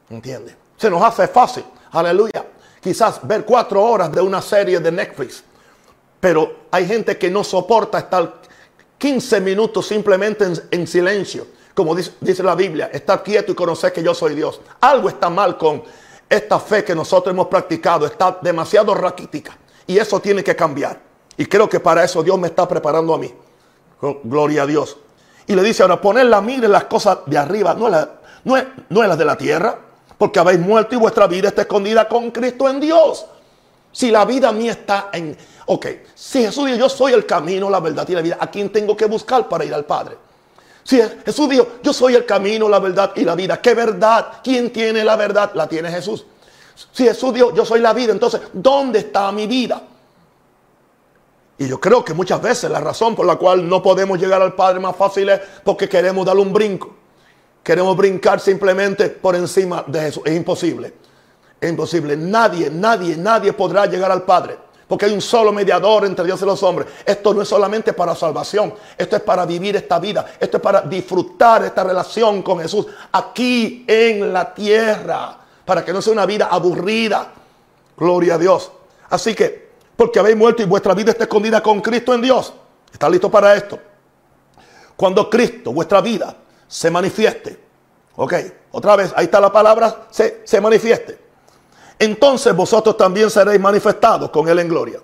[0.10, 0.56] ¿Entiende?
[0.76, 1.64] Se nos hace fácil.
[1.92, 2.55] Aleluya
[2.86, 5.44] quizás ver cuatro horas de una serie de Netflix.
[6.20, 8.42] Pero hay gente que no soporta estar
[9.00, 11.48] 15 minutos simplemente en, silencio.
[11.74, 14.62] Como dice, la Biblia, estar quieto y conocer que yo soy Dios.
[14.82, 15.82] Algo está mal con
[16.30, 18.06] esta fe que nosotros hemos practicado.
[18.06, 19.58] Está demasiado raquítica.
[19.88, 21.02] Y eso tiene que cambiar.
[21.38, 23.34] Y creo que para eso Dios me está preparando a mí.
[24.24, 24.96] Gloria a Dios.
[25.48, 28.56] Y le dice ahora, poner la mira en las cosas de arriba, no la, no
[28.56, 29.85] es, no es las de la tierra
[30.18, 33.26] porque habéis muerto y vuestra vida está escondida con Cristo en Dios.
[33.92, 35.38] Si la vida mía está en...
[35.68, 38.70] Ok, si Jesús dijo, yo soy el camino, la verdad y la vida, ¿a quién
[38.70, 40.18] tengo que buscar para ir al Padre?
[40.84, 44.34] Si Jesús dijo, yo soy el camino, la verdad y la vida, ¿qué verdad?
[44.44, 45.52] ¿Quién tiene la verdad?
[45.56, 46.26] La tiene Jesús.
[46.92, 49.82] Si Jesús dijo, yo soy la vida, entonces, ¿dónde está mi vida?
[51.58, 54.54] Y yo creo que muchas veces la razón por la cual no podemos llegar al
[54.54, 56.94] Padre más fácil es porque queremos darle un brinco.
[57.66, 60.22] Queremos brincar simplemente por encima de Jesús.
[60.24, 60.94] Es imposible.
[61.60, 62.16] Es imposible.
[62.16, 64.56] Nadie, nadie, nadie podrá llegar al Padre.
[64.88, 66.90] Porque hay un solo mediador entre Dios y los hombres.
[67.04, 68.72] Esto no es solamente para salvación.
[68.96, 70.28] Esto es para vivir esta vida.
[70.40, 75.36] Esto es para disfrutar esta relación con Jesús aquí en la tierra.
[75.66, 77.34] Para que no sea una vida aburrida.
[77.98, 78.72] Gloria a Dios.
[79.10, 82.54] Así que, porque habéis muerto y vuestra vida está escondida con Cristo en Dios.
[82.94, 83.80] ¿Está listo para esto?
[84.96, 86.36] Cuando Cristo, vuestra vida,
[86.68, 87.64] se manifieste.
[88.16, 88.34] Ok,
[88.72, 91.26] otra vez, ahí está la palabra, se, se manifieste
[92.00, 95.00] entonces vosotros también seréis manifestados con Él en gloria.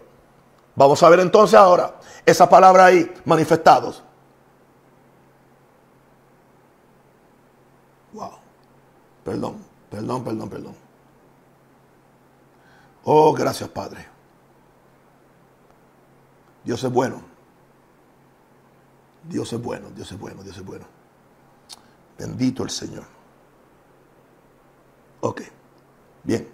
[0.76, 4.04] Vamos a ver entonces ahora esa palabra ahí, manifestados.
[8.14, 8.32] Wow.
[9.24, 9.58] Perdón,
[9.90, 10.76] perdón, perdón, perdón.
[13.04, 14.08] Oh, gracias Padre.
[16.64, 17.22] Dios es bueno.
[19.24, 20.86] Dios es bueno, Dios es bueno, Dios es bueno.
[22.22, 23.04] Bendito el Señor.
[25.22, 25.42] Ok,
[26.22, 26.48] bien.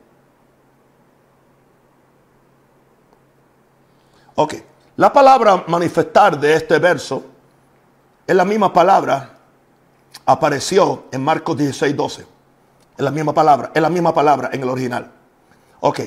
[4.36, 4.53] Ok,
[4.95, 7.22] la palabra manifestar de este verso
[8.26, 9.39] es la misma palabra,
[10.26, 12.22] apareció en Marcos 16, 12.
[12.22, 15.11] Es la misma palabra, es la misma palabra en el original.
[15.82, 15.99] Ok,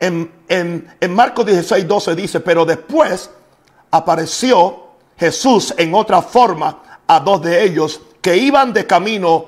[0.00, 3.30] en, en Marcos 16, 12 dice, pero después
[3.92, 9.46] apareció Jesús en otra forma a dos de ellos que iban de camino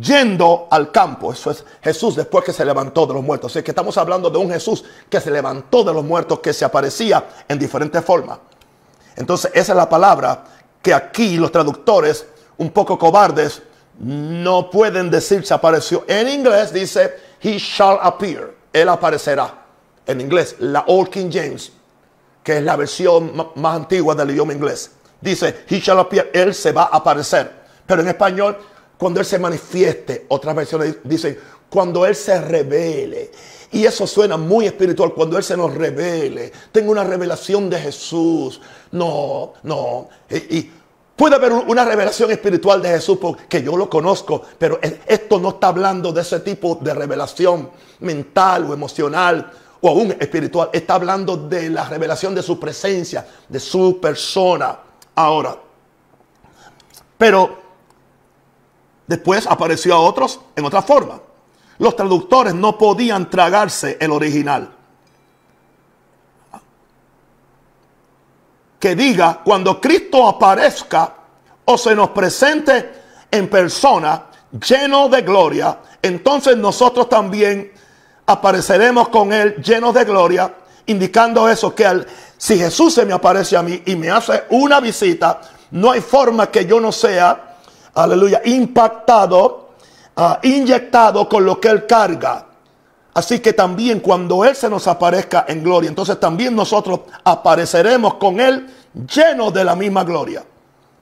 [0.00, 1.34] yendo al campo.
[1.34, 3.52] Eso es Jesús después que se levantó de los muertos.
[3.52, 6.64] Así que estamos hablando de un Jesús que se levantó de los muertos, que se
[6.64, 8.38] aparecía en diferentes formas.
[9.16, 10.44] Entonces esa es la palabra
[10.80, 12.26] que aquí los traductores,
[12.56, 13.60] un poco cobardes,
[13.98, 16.06] no pueden decir se apareció.
[16.08, 17.12] En inglés dice,
[17.42, 18.50] he shall appear.
[18.72, 19.62] Él aparecerá.
[20.06, 21.70] En inglés, la Old King James,
[22.42, 24.90] que es la versión más antigua del idioma inglés.
[25.20, 26.30] Dice, he shall appear.
[26.32, 27.63] Él se va a aparecer.
[27.86, 28.58] Pero en español
[28.96, 30.26] cuando Él se manifieste.
[30.28, 33.30] Otras versiones dicen, cuando Él se revele.
[33.72, 36.52] Y eso suena muy espiritual, cuando Él se nos revele.
[36.70, 38.60] Tengo una revelación de Jesús.
[38.92, 40.08] No, no.
[40.30, 40.70] Y,
[41.16, 45.68] puede haber una revelación espiritual de Jesús porque yo lo conozco, pero esto no está
[45.68, 47.70] hablando de ese tipo de revelación
[48.00, 50.70] mental o emocional o aún espiritual.
[50.72, 54.78] Está hablando de la revelación de su presencia, de su persona.
[55.14, 55.56] Ahora,
[57.16, 57.63] pero
[59.06, 61.20] Después apareció a otros en otra forma.
[61.78, 64.70] Los traductores no podían tragarse el original.
[68.78, 71.14] Que diga, cuando Cristo aparezca
[71.64, 72.92] o se nos presente
[73.30, 77.72] en persona, lleno de gloria, entonces nosotros también
[78.26, 80.54] apareceremos con Él llenos de gloria,
[80.86, 84.80] indicando eso, que al, si Jesús se me aparece a mí y me hace una
[84.80, 85.40] visita,
[85.70, 87.53] no hay forma que yo no sea
[87.94, 89.70] aleluya, impactado,
[90.16, 92.46] ah, inyectado con lo que Él carga.
[93.14, 98.40] Así que también cuando Él se nos aparezca en gloria, entonces también nosotros apareceremos con
[98.40, 100.44] Él llenos de la misma gloria.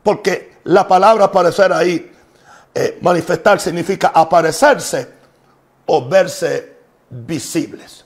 [0.03, 2.13] Porque la palabra aparecer ahí,
[2.75, 5.09] eh, manifestar significa aparecerse
[5.87, 6.77] o verse
[7.09, 8.05] visibles.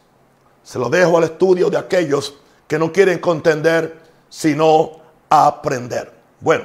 [0.63, 2.35] Se lo dejo al estudio de aquellos
[2.67, 4.93] que no quieren contender, sino
[5.29, 6.13] aprender.
[6.41, 6.65] Bueno,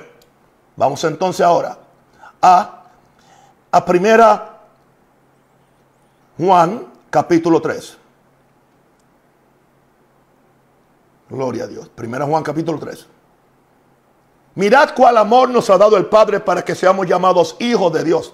[0.75, 1.77] vamos entonces ahora
[2.41, 2.83] a,
[3.71, 4.59] a primera
[6.37, 7.97] Juan capítulo 3.
[11.29, 11.87] Gloria a Dios.
[11.89, 13.07] Primera Juan capítulo 3.
[14.55, 18.33] Mirad cuál amor nos ha dado el Padre para que seamos llamados hijos de Dios.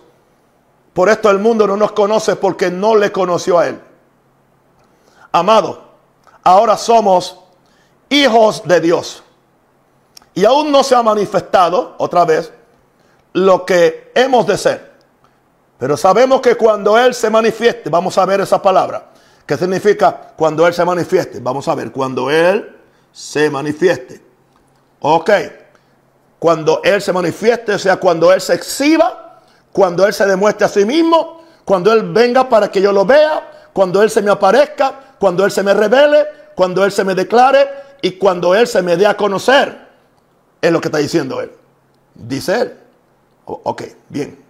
[0.94, 3.80] Por esto el mundo no nos conoce porque no le conoció a Él.
[5.32, 5.84] Amado,
[6.44, 7.38] ahora somos
[8.10, 9.24] hijos de Dios.
[10.34, 12.52] Y aún no se ha manifestado, otra vez,
[13.38, 14.92] lo que hemos de ser.
[15.78, 19.12] Pero sabemos que cuando Él se manifieste, vamos a ver esa palabra.
[19.46, 21.40] ¿Qué significa cuando Él se manifieste?
[21.40, 22.76] Vamos a ver, cuando Él
[23.12, 24.22] se manifieste.
[25.02, 25.30] Ok.
[26.40, 30.70] Cuando Él se manifieste, o sea, cuando Él se exhiba, cuando Él se demuestre a
[30.70, 35.16] sí mismo, cuando Él venga para que yo lo vea, cuando Él se me aparezca,
[35.20, 36.26] cuando Él se me revele,
[36.56, 37.70] cuando Él se me declare
[38.02, 39.88] y cuando Él se me dé a conocer.
[40.60, 41.52] Es lo que está diciendo Él.
[42.16, 42.87] Dice Él.
[43.48, 44.44] Ok, bien.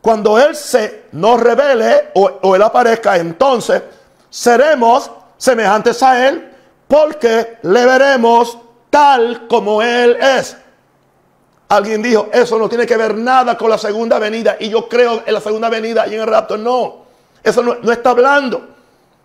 [0.00, 3.82] Cuando Él se nos revele o, Él aparezca, entonces
[4.30, 6.50] seremos semejantes a Él
[6.88, 10.56] porque le veremos tal como Él es.
[11.68, 14.56] Alguien dijo, eso no tiene que ver nada con la segunda venida.
[14.58, 16.56] Y yo creo en la segunda venida y en el rapto.
[16.56, 17.02] No.
[17.42, 18.68] Eso no, no está hablando.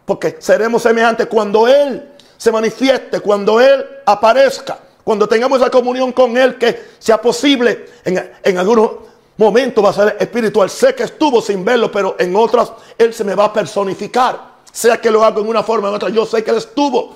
[0.06, 4.78] Porque seremos semejantes cuando Él se manifieste, cuando Él aparezca,
[5.08, 8.92] cuando tengamos esa comunión con Él, que sea posible en, en algunos
[9.38, 10.70] momentos va a ser espiritual.
[10.70, 14.56] Sé que estuvo sin verlo, pero en otras Él se me va a personificar.
[14.70, 17.16] Sea que lo hago en una forma o en otra, yo sé que Él estuvo.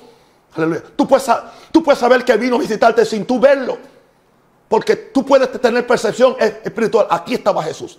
[0.54, 0.84] Aleluya.
[0.96, 1.30] Tú puedes,
[1.70, 3.76] tú puedes saber que vino a visitarte sin tú verlo.
[4.70, 7.08] Porque tú puedes tener percepción espiritual.
[7.10, 7.98] Aquí estaba Jesús.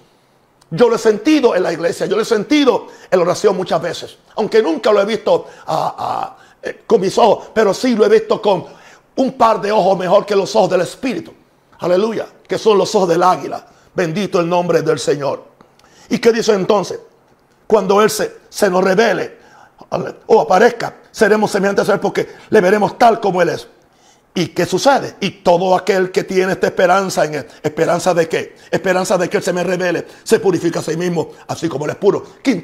[0.71, 3.79] Yo lo he sentido en la iglesia, yo lo he sentido en la oración muchas
[3.79, 4.17] veces.
[4.37, 5.45] Aunque nunca lo he visto
[6.63, 8.81] eh, con mis ojos, pero sí lo he visto con
[9.15, 11.33] un par de ojos mejor que los ojos del Espíritu.
[11.79, 12.27] Aleluya.
[12.47, 13.65] Que son los ojos del águila.
[13.93, 15.43] Bendito el nombre del Señor.
[16.09, 16.99] ¿Y qué dice entonces?
[17.67, 19.37] Cuando Él se, se nos revele
[20.27, 23.67] o aparezca, seremos semejantes a Él porque le veremos tal como Él es.
[24.35, 25.15] ¿Y qué sucede?
[25.19, 28.55] Y todo aquel que tiene esta esperanza en él, esperanza de qué?
[28.71, 31.91] Esperanza de que Él se me revele, se purifica a sí mismo, así como Él
[31.91, 32.23] es puro.
[32.41, 32.63] ¿Qué,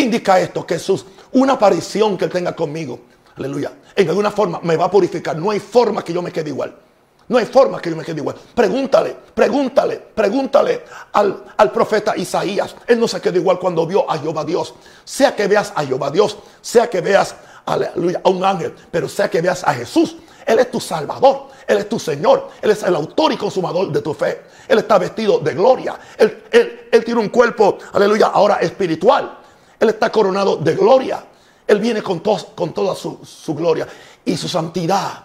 [0.00, 0.66] indica esto?
[0.66, 2.98] Que Jesús, una aparición que Él tenga conmigo,
[3.36, 5.36] aleluya, en alguna forma me va a purificar.
[5.36, 6.74] No hay forma que yo me quede igual.
[7.28, 8.34] No hay forma que yo me quede igual.
[8.54, 12.74] Pregúntale, pregúntale, pregúntale al, al, profeta Isaías.
[12.88, 14.74] Él no se quedó igual cuando vio a Jehová Dios.
[15.04, 19.30] Sea que veas a Jehová Dios, sea que veas aleluya, a un ángel, pero sea
[19.30, 20.16] que veas a Jesús.
[20.46, 24.02] Él es tu Salvador, Él es tu Señor, Él es el autor y consumador de
[24.02, 24.42] tu fe.
[24.66, 29.38] Él está vestido de gloria, Él, él, tiene un cuerpo, aleluya, ahora espiritual.
[29.78, 31.24] Él está coronado de gloria.
[31.70, 33.86] Él viene con, con toda su, su gloria
[34.24, 35.24] y su santidad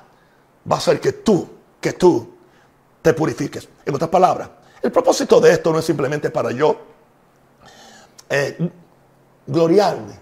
[0.71, 1.49] va a hacer que tú,
[1.81, 2.35] que tú
[3.01, 3.67] te purifiques.
[3.83, 6.77] En otras palabras, el propósito de esto no es simplemente para yo
[8.29, 8.69] eh,
[9.47, 10.19] gloriarme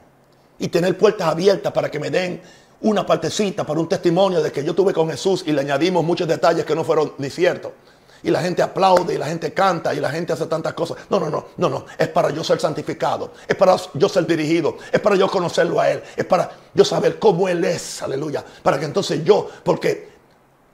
[0.60, 2.42] y tener puertas abiertas para que me den
[2.80, 6.26] una partecita para un testimonio de que yo tuve con Jesús y le añadimos muchos
[6.26, 7.74] detalles que no fueron ni ciertos.
[8.24, 10.98] Y la gente aplaude y la gente canta y la gente hace tantas cosas.
[11.10, 11.86] No, no, no, no, no.
[11.98, 13.34] Es para yo ser santificado.
[13.48, 14.78] Es para yo ser dirigido.
[14.92, 16.02] Es para yo conocerlo a Él.
[16.16, 18.02] Es para yo saber cómo Él es.
[18.02, 18.44] Aleluya.
[18.64, 20.14] Para que entonces yo, porque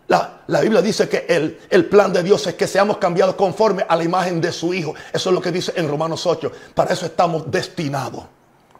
[0.08, 3.86] la, la, Biblia dice que el, el, plan de Dios es que seamos cambiados conforme
[3.88, 4.94] a la imagen de su Hijo.
[5.14, 6.52] Eso es lo que dice en Romanos 8.
[6.74, 8.24] Para eso estamos destinados.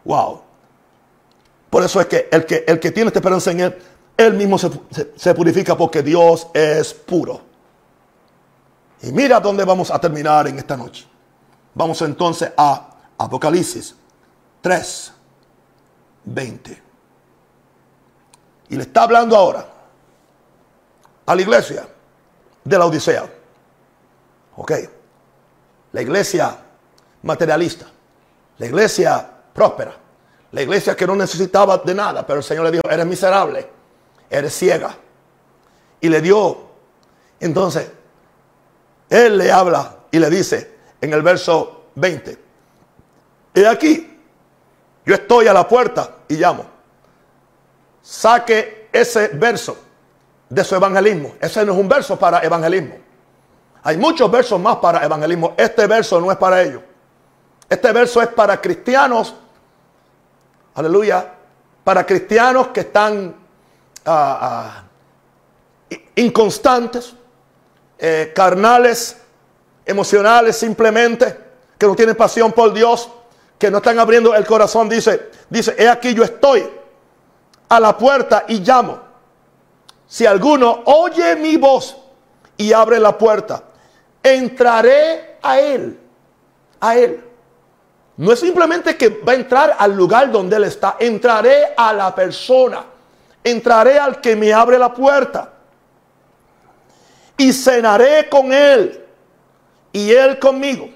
[0.04, 0.42] Wow.
[1.70, 3.76] Por eso es que el que, el que tiene esta esperanza en Él,
[4.16, 7.40] Él mismo se, purifica porque Dios es puro.
[9.02, 11.06] Y mira dónde vamos a terminar en esta noche.
[11.74, 13.94] Vamos entonces a Apocalipsis
[14.60, 15.12] 3,
[16.24, 16.82] 20.
[18.68, 19.66] Y le está hablando ahora
[21.26, 21.88] a la iglesia
[22.64, 23.28] de la Odisea.
[24.56, 24.72] Ok.
[25.92, 26.56] La iglesia
[27.22, 27.86] materialista.
[28.58, 29.94] La iglesia próspera.
[30.52, 33.70] La iglesia que no necesitaba de nada, pero el Señor le dijo, eres miserable,
[34.28, 34.96] eres ciega.
[36.00, 36.70] Y le dio.
[37.38, 37.90] Entonces,
[39.10, 42.38] Él le habla y le dice en el verso 20,
[43.52, 44.18] he aquí,
[45.04, 46.64] yo estoy a la puerta y llamo.
[48.00, 49.76] Saque ese verso
[50.48, 51.34] de su evangelismo.
[51.40, 52.96] Ese no es un verso para evangelismo.
[53.82, 55.54] Hay muchos versos más para evangelismo.
[55.56, 56.82] Este verso no es para ello.
[57.68, 59.34] Este verso es para cristianos
[60.74, 61.34] aleluya,
[61.84, 63.34] para cristianos que están
[64.06, 67.14] ah, ah, inconstantes,
[68.00, 69.16] eh, carnales,
[69.84, 71.36] emocionales simplemente,
[71.78, 73.08] que no tienen pasión por Dios,
[73.58, 76.68] que no están abriendo el corazón, dice, dice, he aquí yo estoy
[77.68, 79.00] a la puerta y llamo.
[80.06, 81.96] Si alguno oye mi voz
[82.56, 83.62] y abre la puerta,
[84.22, 86.00] entraré a él,
[86.80, 87.24] a él
[88.20, 90.96] no es simplemente que va a entrar al lugar donde Él está.
[90.98, 92.84] Entraré a la persona.
[93.42, 95.50] Entraré al que me abre la puerta.
[97.40, 99.02] Y cenaré con Él.
[99.94, 100.90] Y Él conmigo.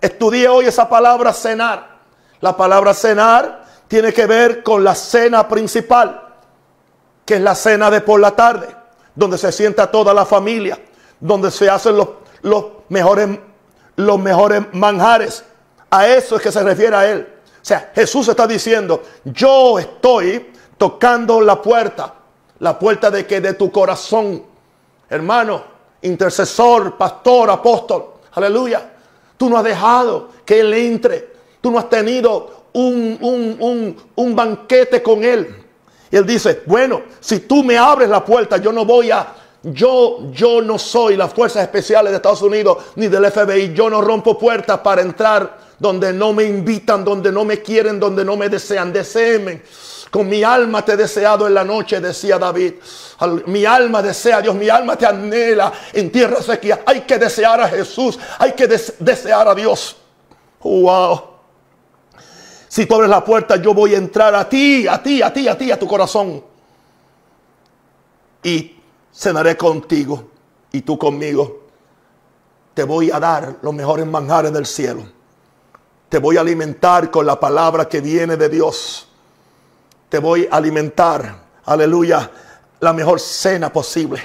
[0.00, 1.96] Estudié hoy esa palabra cenar.
[2.40, 6.22] La palabra cenar tiene que ver con la cena principal.
[7.24, 8.68] Que es la cena de por la tarde.
[9.16, 10.78] Donde se sienta toda la familia.
[11.18, 12.10] Donde se hacen los,
[12.88, 13.36] mejores,
[13.96, 15.42] los mejores manjares
[15.90, 17.26] a eso es que se refiere a él.
[17.44, 22.14] O sea, Jesús está diciendo, yo estoy tocando la puerta.
[22.60, 24.44] La puerta de que de tu corazón,
[25.08, 25.62] hermano,
[26.02, 28.92] intercesor, pastor, apóstol, aleluya.
[29.36, 31.36] Tú no has dejado que Él entre.
[31.60, 35.64] Tú no has tenido un, un, un banquete con Él.
[36.10, 39.34] Y Él dice, bueno, si tú me abres la puerta, yo no voy a
[39.72, 43.74] yo, yo no soy las fuerzas especiales de Estados Unidos ni del FBI.
[43.74, 48.24] Yo no rompo puertas para entrar donde no me invitan, donde no me quieren, donde
[48.24, 48.92] no me desean.
[48.92, 49.62] Deseeme.
[50.16, 52.72] Con mi alma te he deseado en la noche, decía David.
[53.44, 56.82] Mi alma desea, Dios, mi alma te anhela en tierra sequía.
[56.86, 59.94] Hay que desear a Jesús, hay que desear a Dios.
[60.62, 61.20] Wow.
[62.66, 65.48] Si tú abres la puerta, yo voy a entrar a ti, a ti, a ti,
[65.48, 66.42] a ti, a tu corazón.
[68.42, 68.74] Y
[69.14, 70.30] cenaré contigo
[70.72, 71.66] y tú conmigo.
[72.72, 75.02] Te voy a dar los mejores manjares del cielo.
[76.08, 79.08] Te voy a alimentar con la palabra que viene de Dios.
[80.08, 82.30] Te voy a alimentar, aleluya,
[82.80, 84.20] la mejor cena posible.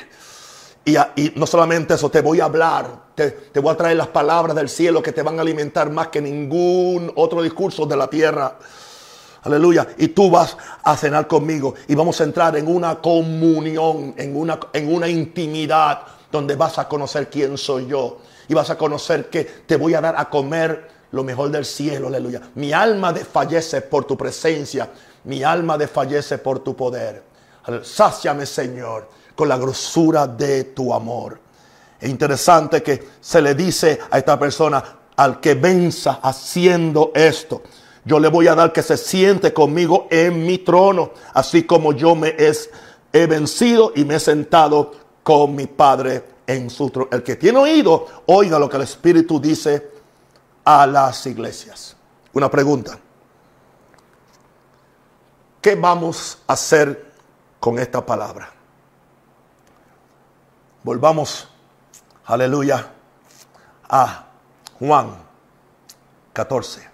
[0.84, 0.96] Y,
[1.36, 5.02] no solamente eso, te voy a hablar, te, voy a traer las palabras del cielo
[5.02, 8.58] que te van a alimentar más que ningún otro discurso de la tierra.
[9.44, 9.88] Aleluya.
[9.98, 14.60] Y tú vas a cenar conmigo y vamos a entrar en una comunión, en una,
[14.74, 16.02] en una intimidad
[16.32, 18.20] donde vas a conocer quién soy yo.
[18.48, 22.08] Y vas a conocer que te voy a dar a comer lo mejor del cielo.
[22.08, 22.42] Aleluya.
[22.56, 24.90] Mi alma desfallece por tu presencia.
[25.26, 27.24] Mi alma desfallece por tu poder.
[27.84, 31.40] Sáciame, Señor, con la grosura de tu amor.
[32.00, 34.84] Es interesante que se le dice a esta persona,
[35.16, 37.62] al que venza haciendo esto,
[38.04, 42.16] yo le voy a dar que se siente conmigo en mi trono, así como yo
[42.16, 42.36] me
[43.14, 44.92] he vencido y me he sentado
[45.22, 47.10] con mi Padre en su trono.
[47.12, 49.92] El que tiene oído, oiga lo que el Espíritu dice
[50.66, 51.96] a las iglesias.
[52.34, 52.98] Una pregunta.
[55.62, 57.14] ¿Qué vamos a hacer
[57.60, 58.50] con esta palabra?
[60.84, 61.48] Volvamos,
[62.26, 62.92] aleluya,
[63.88, 64.26] a
[64.80, 65.12] Juan
[66.34, 66.90] 14.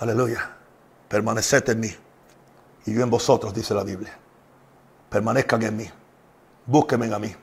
[0.00, 0.56] Aleluya.
[1.08, 1.90] Permaneced en mí
[2.86, 4.16] y yo en vosotros, dice la Biblia.
[5.10, 5.90] Permanezcan en mí.
[6.64, 7.34] Búsquenme a mí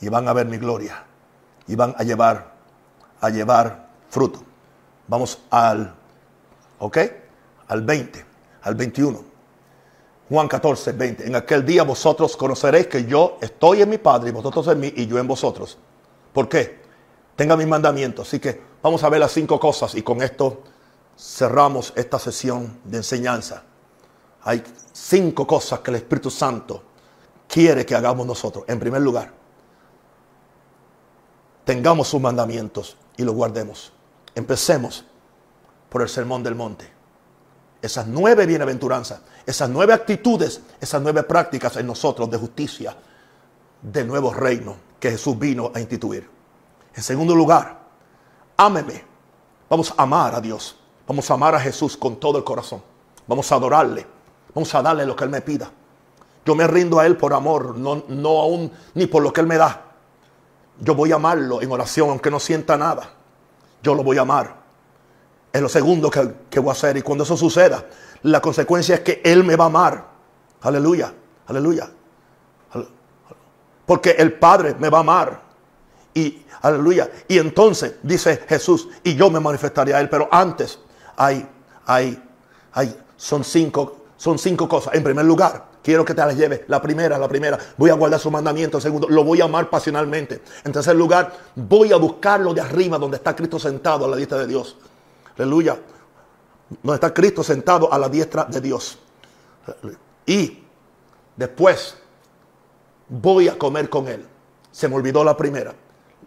[0.00, 1.04] y van a ver mi gloria
[1.66, 2.52] y van a llevar
[3.20, 4.42] a llevar fruto.
[5.06, 5.94] Vamos al
[6.78, 6.98] ¿ok?
[7.68, 8.24] Al 20,
[8.62, 9.22] al 21.
[10.28, 11.26] Juan 14, 20.
[11.26, 14.92] En aquel día vosotros conoceréis que yo estoy en mi Padre y vosotros en mí
[14.94, 15.78] y yo en vosotros.
[16.32, 16.80] ¿Por qué?
[17.34, 18.28] Tenga mis mandamientos.
[18.28, 20.62] Así que vamos a ver las cinco cosas y con esto
[21.18, 23.62] cerramos esta sesión de enseñanza.
[24.42, 26.82] Hay cinco cosas que el Espíritu Santo
[27.48, 28.64] quiere que hagamos nosotros.
[28.68, 29.32] En primer lugar,
[31.64, 33.92] tengamos sus mandamientos y los guardemos.
[34.34, 35.04] Empecemos
[35.88, 36.97] por el sermón del monte.
[37.80, 42.96] Esas nueve bienaventuranzas, esas nueve actitudes, esas nueve prácticas en nosotros de justicia,
[43.80, 46.28] de nuevo reino que Jesús vino a instituir.
[46.94, 47.78] En segundo lugar,
[48.56, 49.04] ámeme.
[49.70, 50.76] Vamos a amar a Dios.
[51.06, 52.82] Vamos a amar a Jesús con todo el corazón.
[53.26, 54.06] Vamos a adorarle.
[54.54, 55.70] Vamos a darle lo que Él me pida.
[56.44, 59.46] Yo me rindo a Él por amor, no, no aún ni por lo que Él
[59.46, 59.84] me da.
[60.80, 63.10] Yo voy a amarlo en oración, aunque no sienta nada.
[63.82, 64.56] Yo lo voy a amar.
[65.58, 66.96] Es lo segundo que, voy a hacer.
[66.98, 67.84] Y cuando eso suceda,
[68.22, 70.06] la consecuencia es que Él me va a amar.
[70.60, 71.12] Aleluya,
[71.48, 71.90] aleluya.
[73.84, 75.42] Porque el Padre me va a amar.
[76.14, 77.10] Y aleluya.
[77.26, 80.08] Y entonces dice Jesús, y yo me manifestaré a Él.
[80.08, 80.78] Pero antes
[81.16, 81.44] hay,
[81.86, 82.22] hay,
[82.72, 84.94] hay, son cinco, son cinco cosas.
[84.94, 86.66] En primer lugar, quiero que te las lleve.
[86.68, 88.80] La primera, la primera, voy a guardar su mandamiento.
[88.80, 90.40] segundo, lo voy a amar pasionalmente.
[90.64, 94.38] En tercer lugar, voy a buscarlo de arriba donde está Cristo sentado a la diestra
[94.38, 94.76] de Dios.
[95.38, 95.78] Aleluya.
[96.82, 98.98] Donde está Cristo sentado a la diestra de Dios.
[100.26, 100.64] Y
[101.36, 101.96] después
[103.08, 104.26] voy a comer con Él.
[104.70, 105.74] Se me olvidó la primera.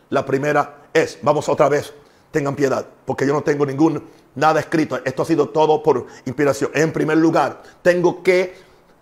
[0.09, 1.93] La primera es, vamos otra vez,
[2.31, 4.03] tengan piedad, porque yo no tengo ningún
[4.35, 4.99] nada escrito.
[5.03, 6.71] Esto ha sido todo por inspiración.
[6.73, 8.55] En primer lugar, tengo que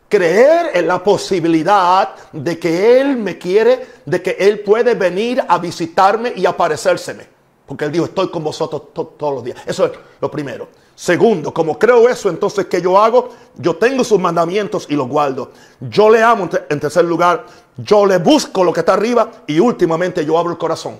[0.10, 5.58] creer en la posibilidad de que Él me quiere, de que Él puede venir a
[5.60, 7.39] visitarme y aparecérseme.
[7.70, 8.82] Porque Él dijo, estoy con vosotros
[9.16, 9.62] todos los días.
[9.64, 10.70] Eso es lo primero.
[10.96, 13.30] Segundo, como creo eso, entonces, ¿qué yo hago?
[13.58, 15.52] Yo tengo sus mandamientos y los guardo.
[15.80, 17.46] Yo le amo en tercer lugar.
[17.78, 19.30] Yo le busco lo que está arriba.
[19.46, 21.00] Y últimamente yo abro el corazón.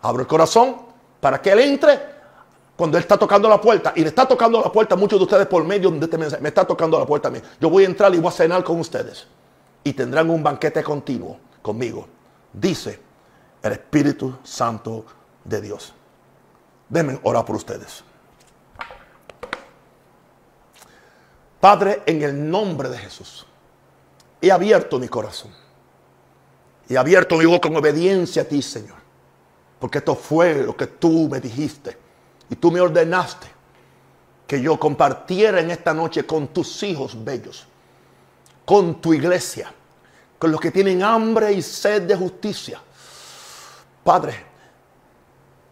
[0.00, 0.76] Abro el corazón
[1.20, 2.00] para que Él entre
[2.74, 3.92] cuando Él está tocando la puerta.
[3.94, 6.42] Y le está tocando la puerta a muchos de ustedes por medio de este mensaje.
[6.42, 7.38] Me está tocando la puerta a mí.
[7.60, 9.26] Yo voy a entrar y voy a cenar con ustedes.
[9.84, 12.08] Y tendrán un banquete continuo conmigo.
[12.50, 12.98] Dice
[13.62, 15.04] el Espíritu Santo
[15.44, 15.92] de Dios.
[16.88, 18.02] Denme orar por ustedes.
[21.60, 23.46] Padre, en el nombre de Jesús,
[24.40, 25.50] he abierto mi corazón.
[26.88, 28.96] He abierto mi boca con obediencia a ti, Señor.
[29.78, 31.98] Porque esto fue lo que tú me dijiste.
[32.48, 33.46] Y tú me ordenaste
[34.46, 37.66] que yo compartiera en esta noche con tus hijos bellos.
[38.64, 39.72] Con tu iglesia.
[40.38, 42.80] Con los que tienen hambre y sed de justicia.
[44.02, 44.47] Padre,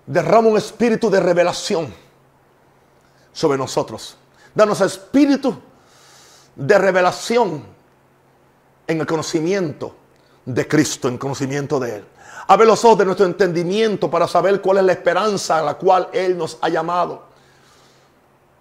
[0.06, 1.92] derrama un espíritu de revelación
[3.32, 4.16] sobre nosotros.
[4.54, 5.56] Danos espíritu
[6.54, 7.64] de revelación
[8.86, 9.94] en el conocimiento
[10.44, 12.04] de Cristo, en conocimiento de Él.
[12.48, 16.08] Abre los ojos de nuestro entendimiento para saber cuál es la esperanza a la cual
[16.12, 17.26] Él nos ha llamado.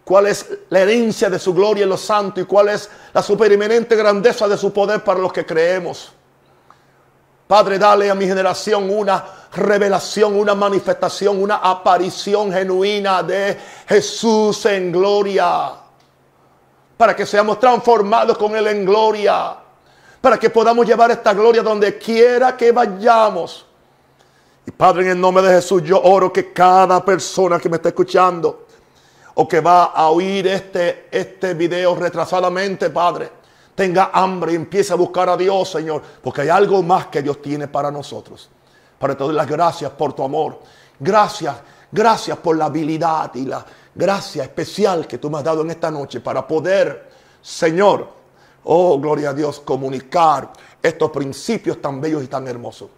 [0.03, 3.95] cuál es la herencia de su gloria en los santos y cuál es la superimenente
[3.95, 6.11] grandeza de su poder para los que creemos.
[7.47, 9.23] Padre, dale a mi generación una
[9.53, 15.73] revelación, una manifestación, una aparición genuina de Jesús en gloria.
[16.97, 19.57] Para que seamos transformados con Él en gloria.
[20.21, 23.65] Para que podamos llevar esta gloria donde quiera que vayamos.
[24.65, 27.89] Y Padre, en el nombre de Jesús, yo oro que cada persona que me está
[27.89, 28.65] escuchando
[29.35, 33.29] o que va a oír este, este video retrasadamente, Padre,
[33.75, 37.41] tenga hambre y empiece a buscar a Dios, Señor, porque hay algo más que Dios
[37.41, 38.49] tiene para nosotros.
[38.97, 40.59] Para doy las gracias por tu amor.
[40.99, 41.55] Gracias,
[41.91, 45.91] gracias por la habilidad y la gracia especial que tú me has dado en esta
[45.91, 47.11] noche para poder,
[47.41, 48.07] Señor,
[48.63, 50.51] oh gloria a Dios, comunicar
[50.81, 52.89] estos principios tan bellos y tan hermosos.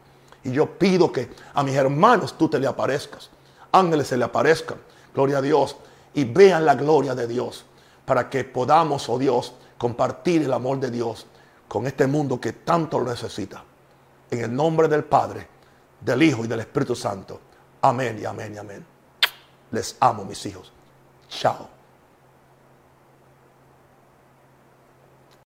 [0.44, 3.30] Y yo pido que a mis hermanos tú te le aparezcas.
[3.72, 4.78] Ángeles se le aparezcan.
[5.14, 5.76] Gloria a Dios.
[6.14, 7.66] Y vean la gloria de Dios.
[8.06, 11.28] Para que podamos, oh Dios, compartir el amor de Dios
[11.68, 13.64] con este mundo que tanto lo necesita.
[14.30, 15.48] En el nombre del Padre,
[16.02, 17.40] del Hijo y del Espíritu Santo.
[17.82, 18.86] Amén y amén y amén.
[19.72, 20.72] Les amo, mis hijos.
[21.30, 21.77] Chao.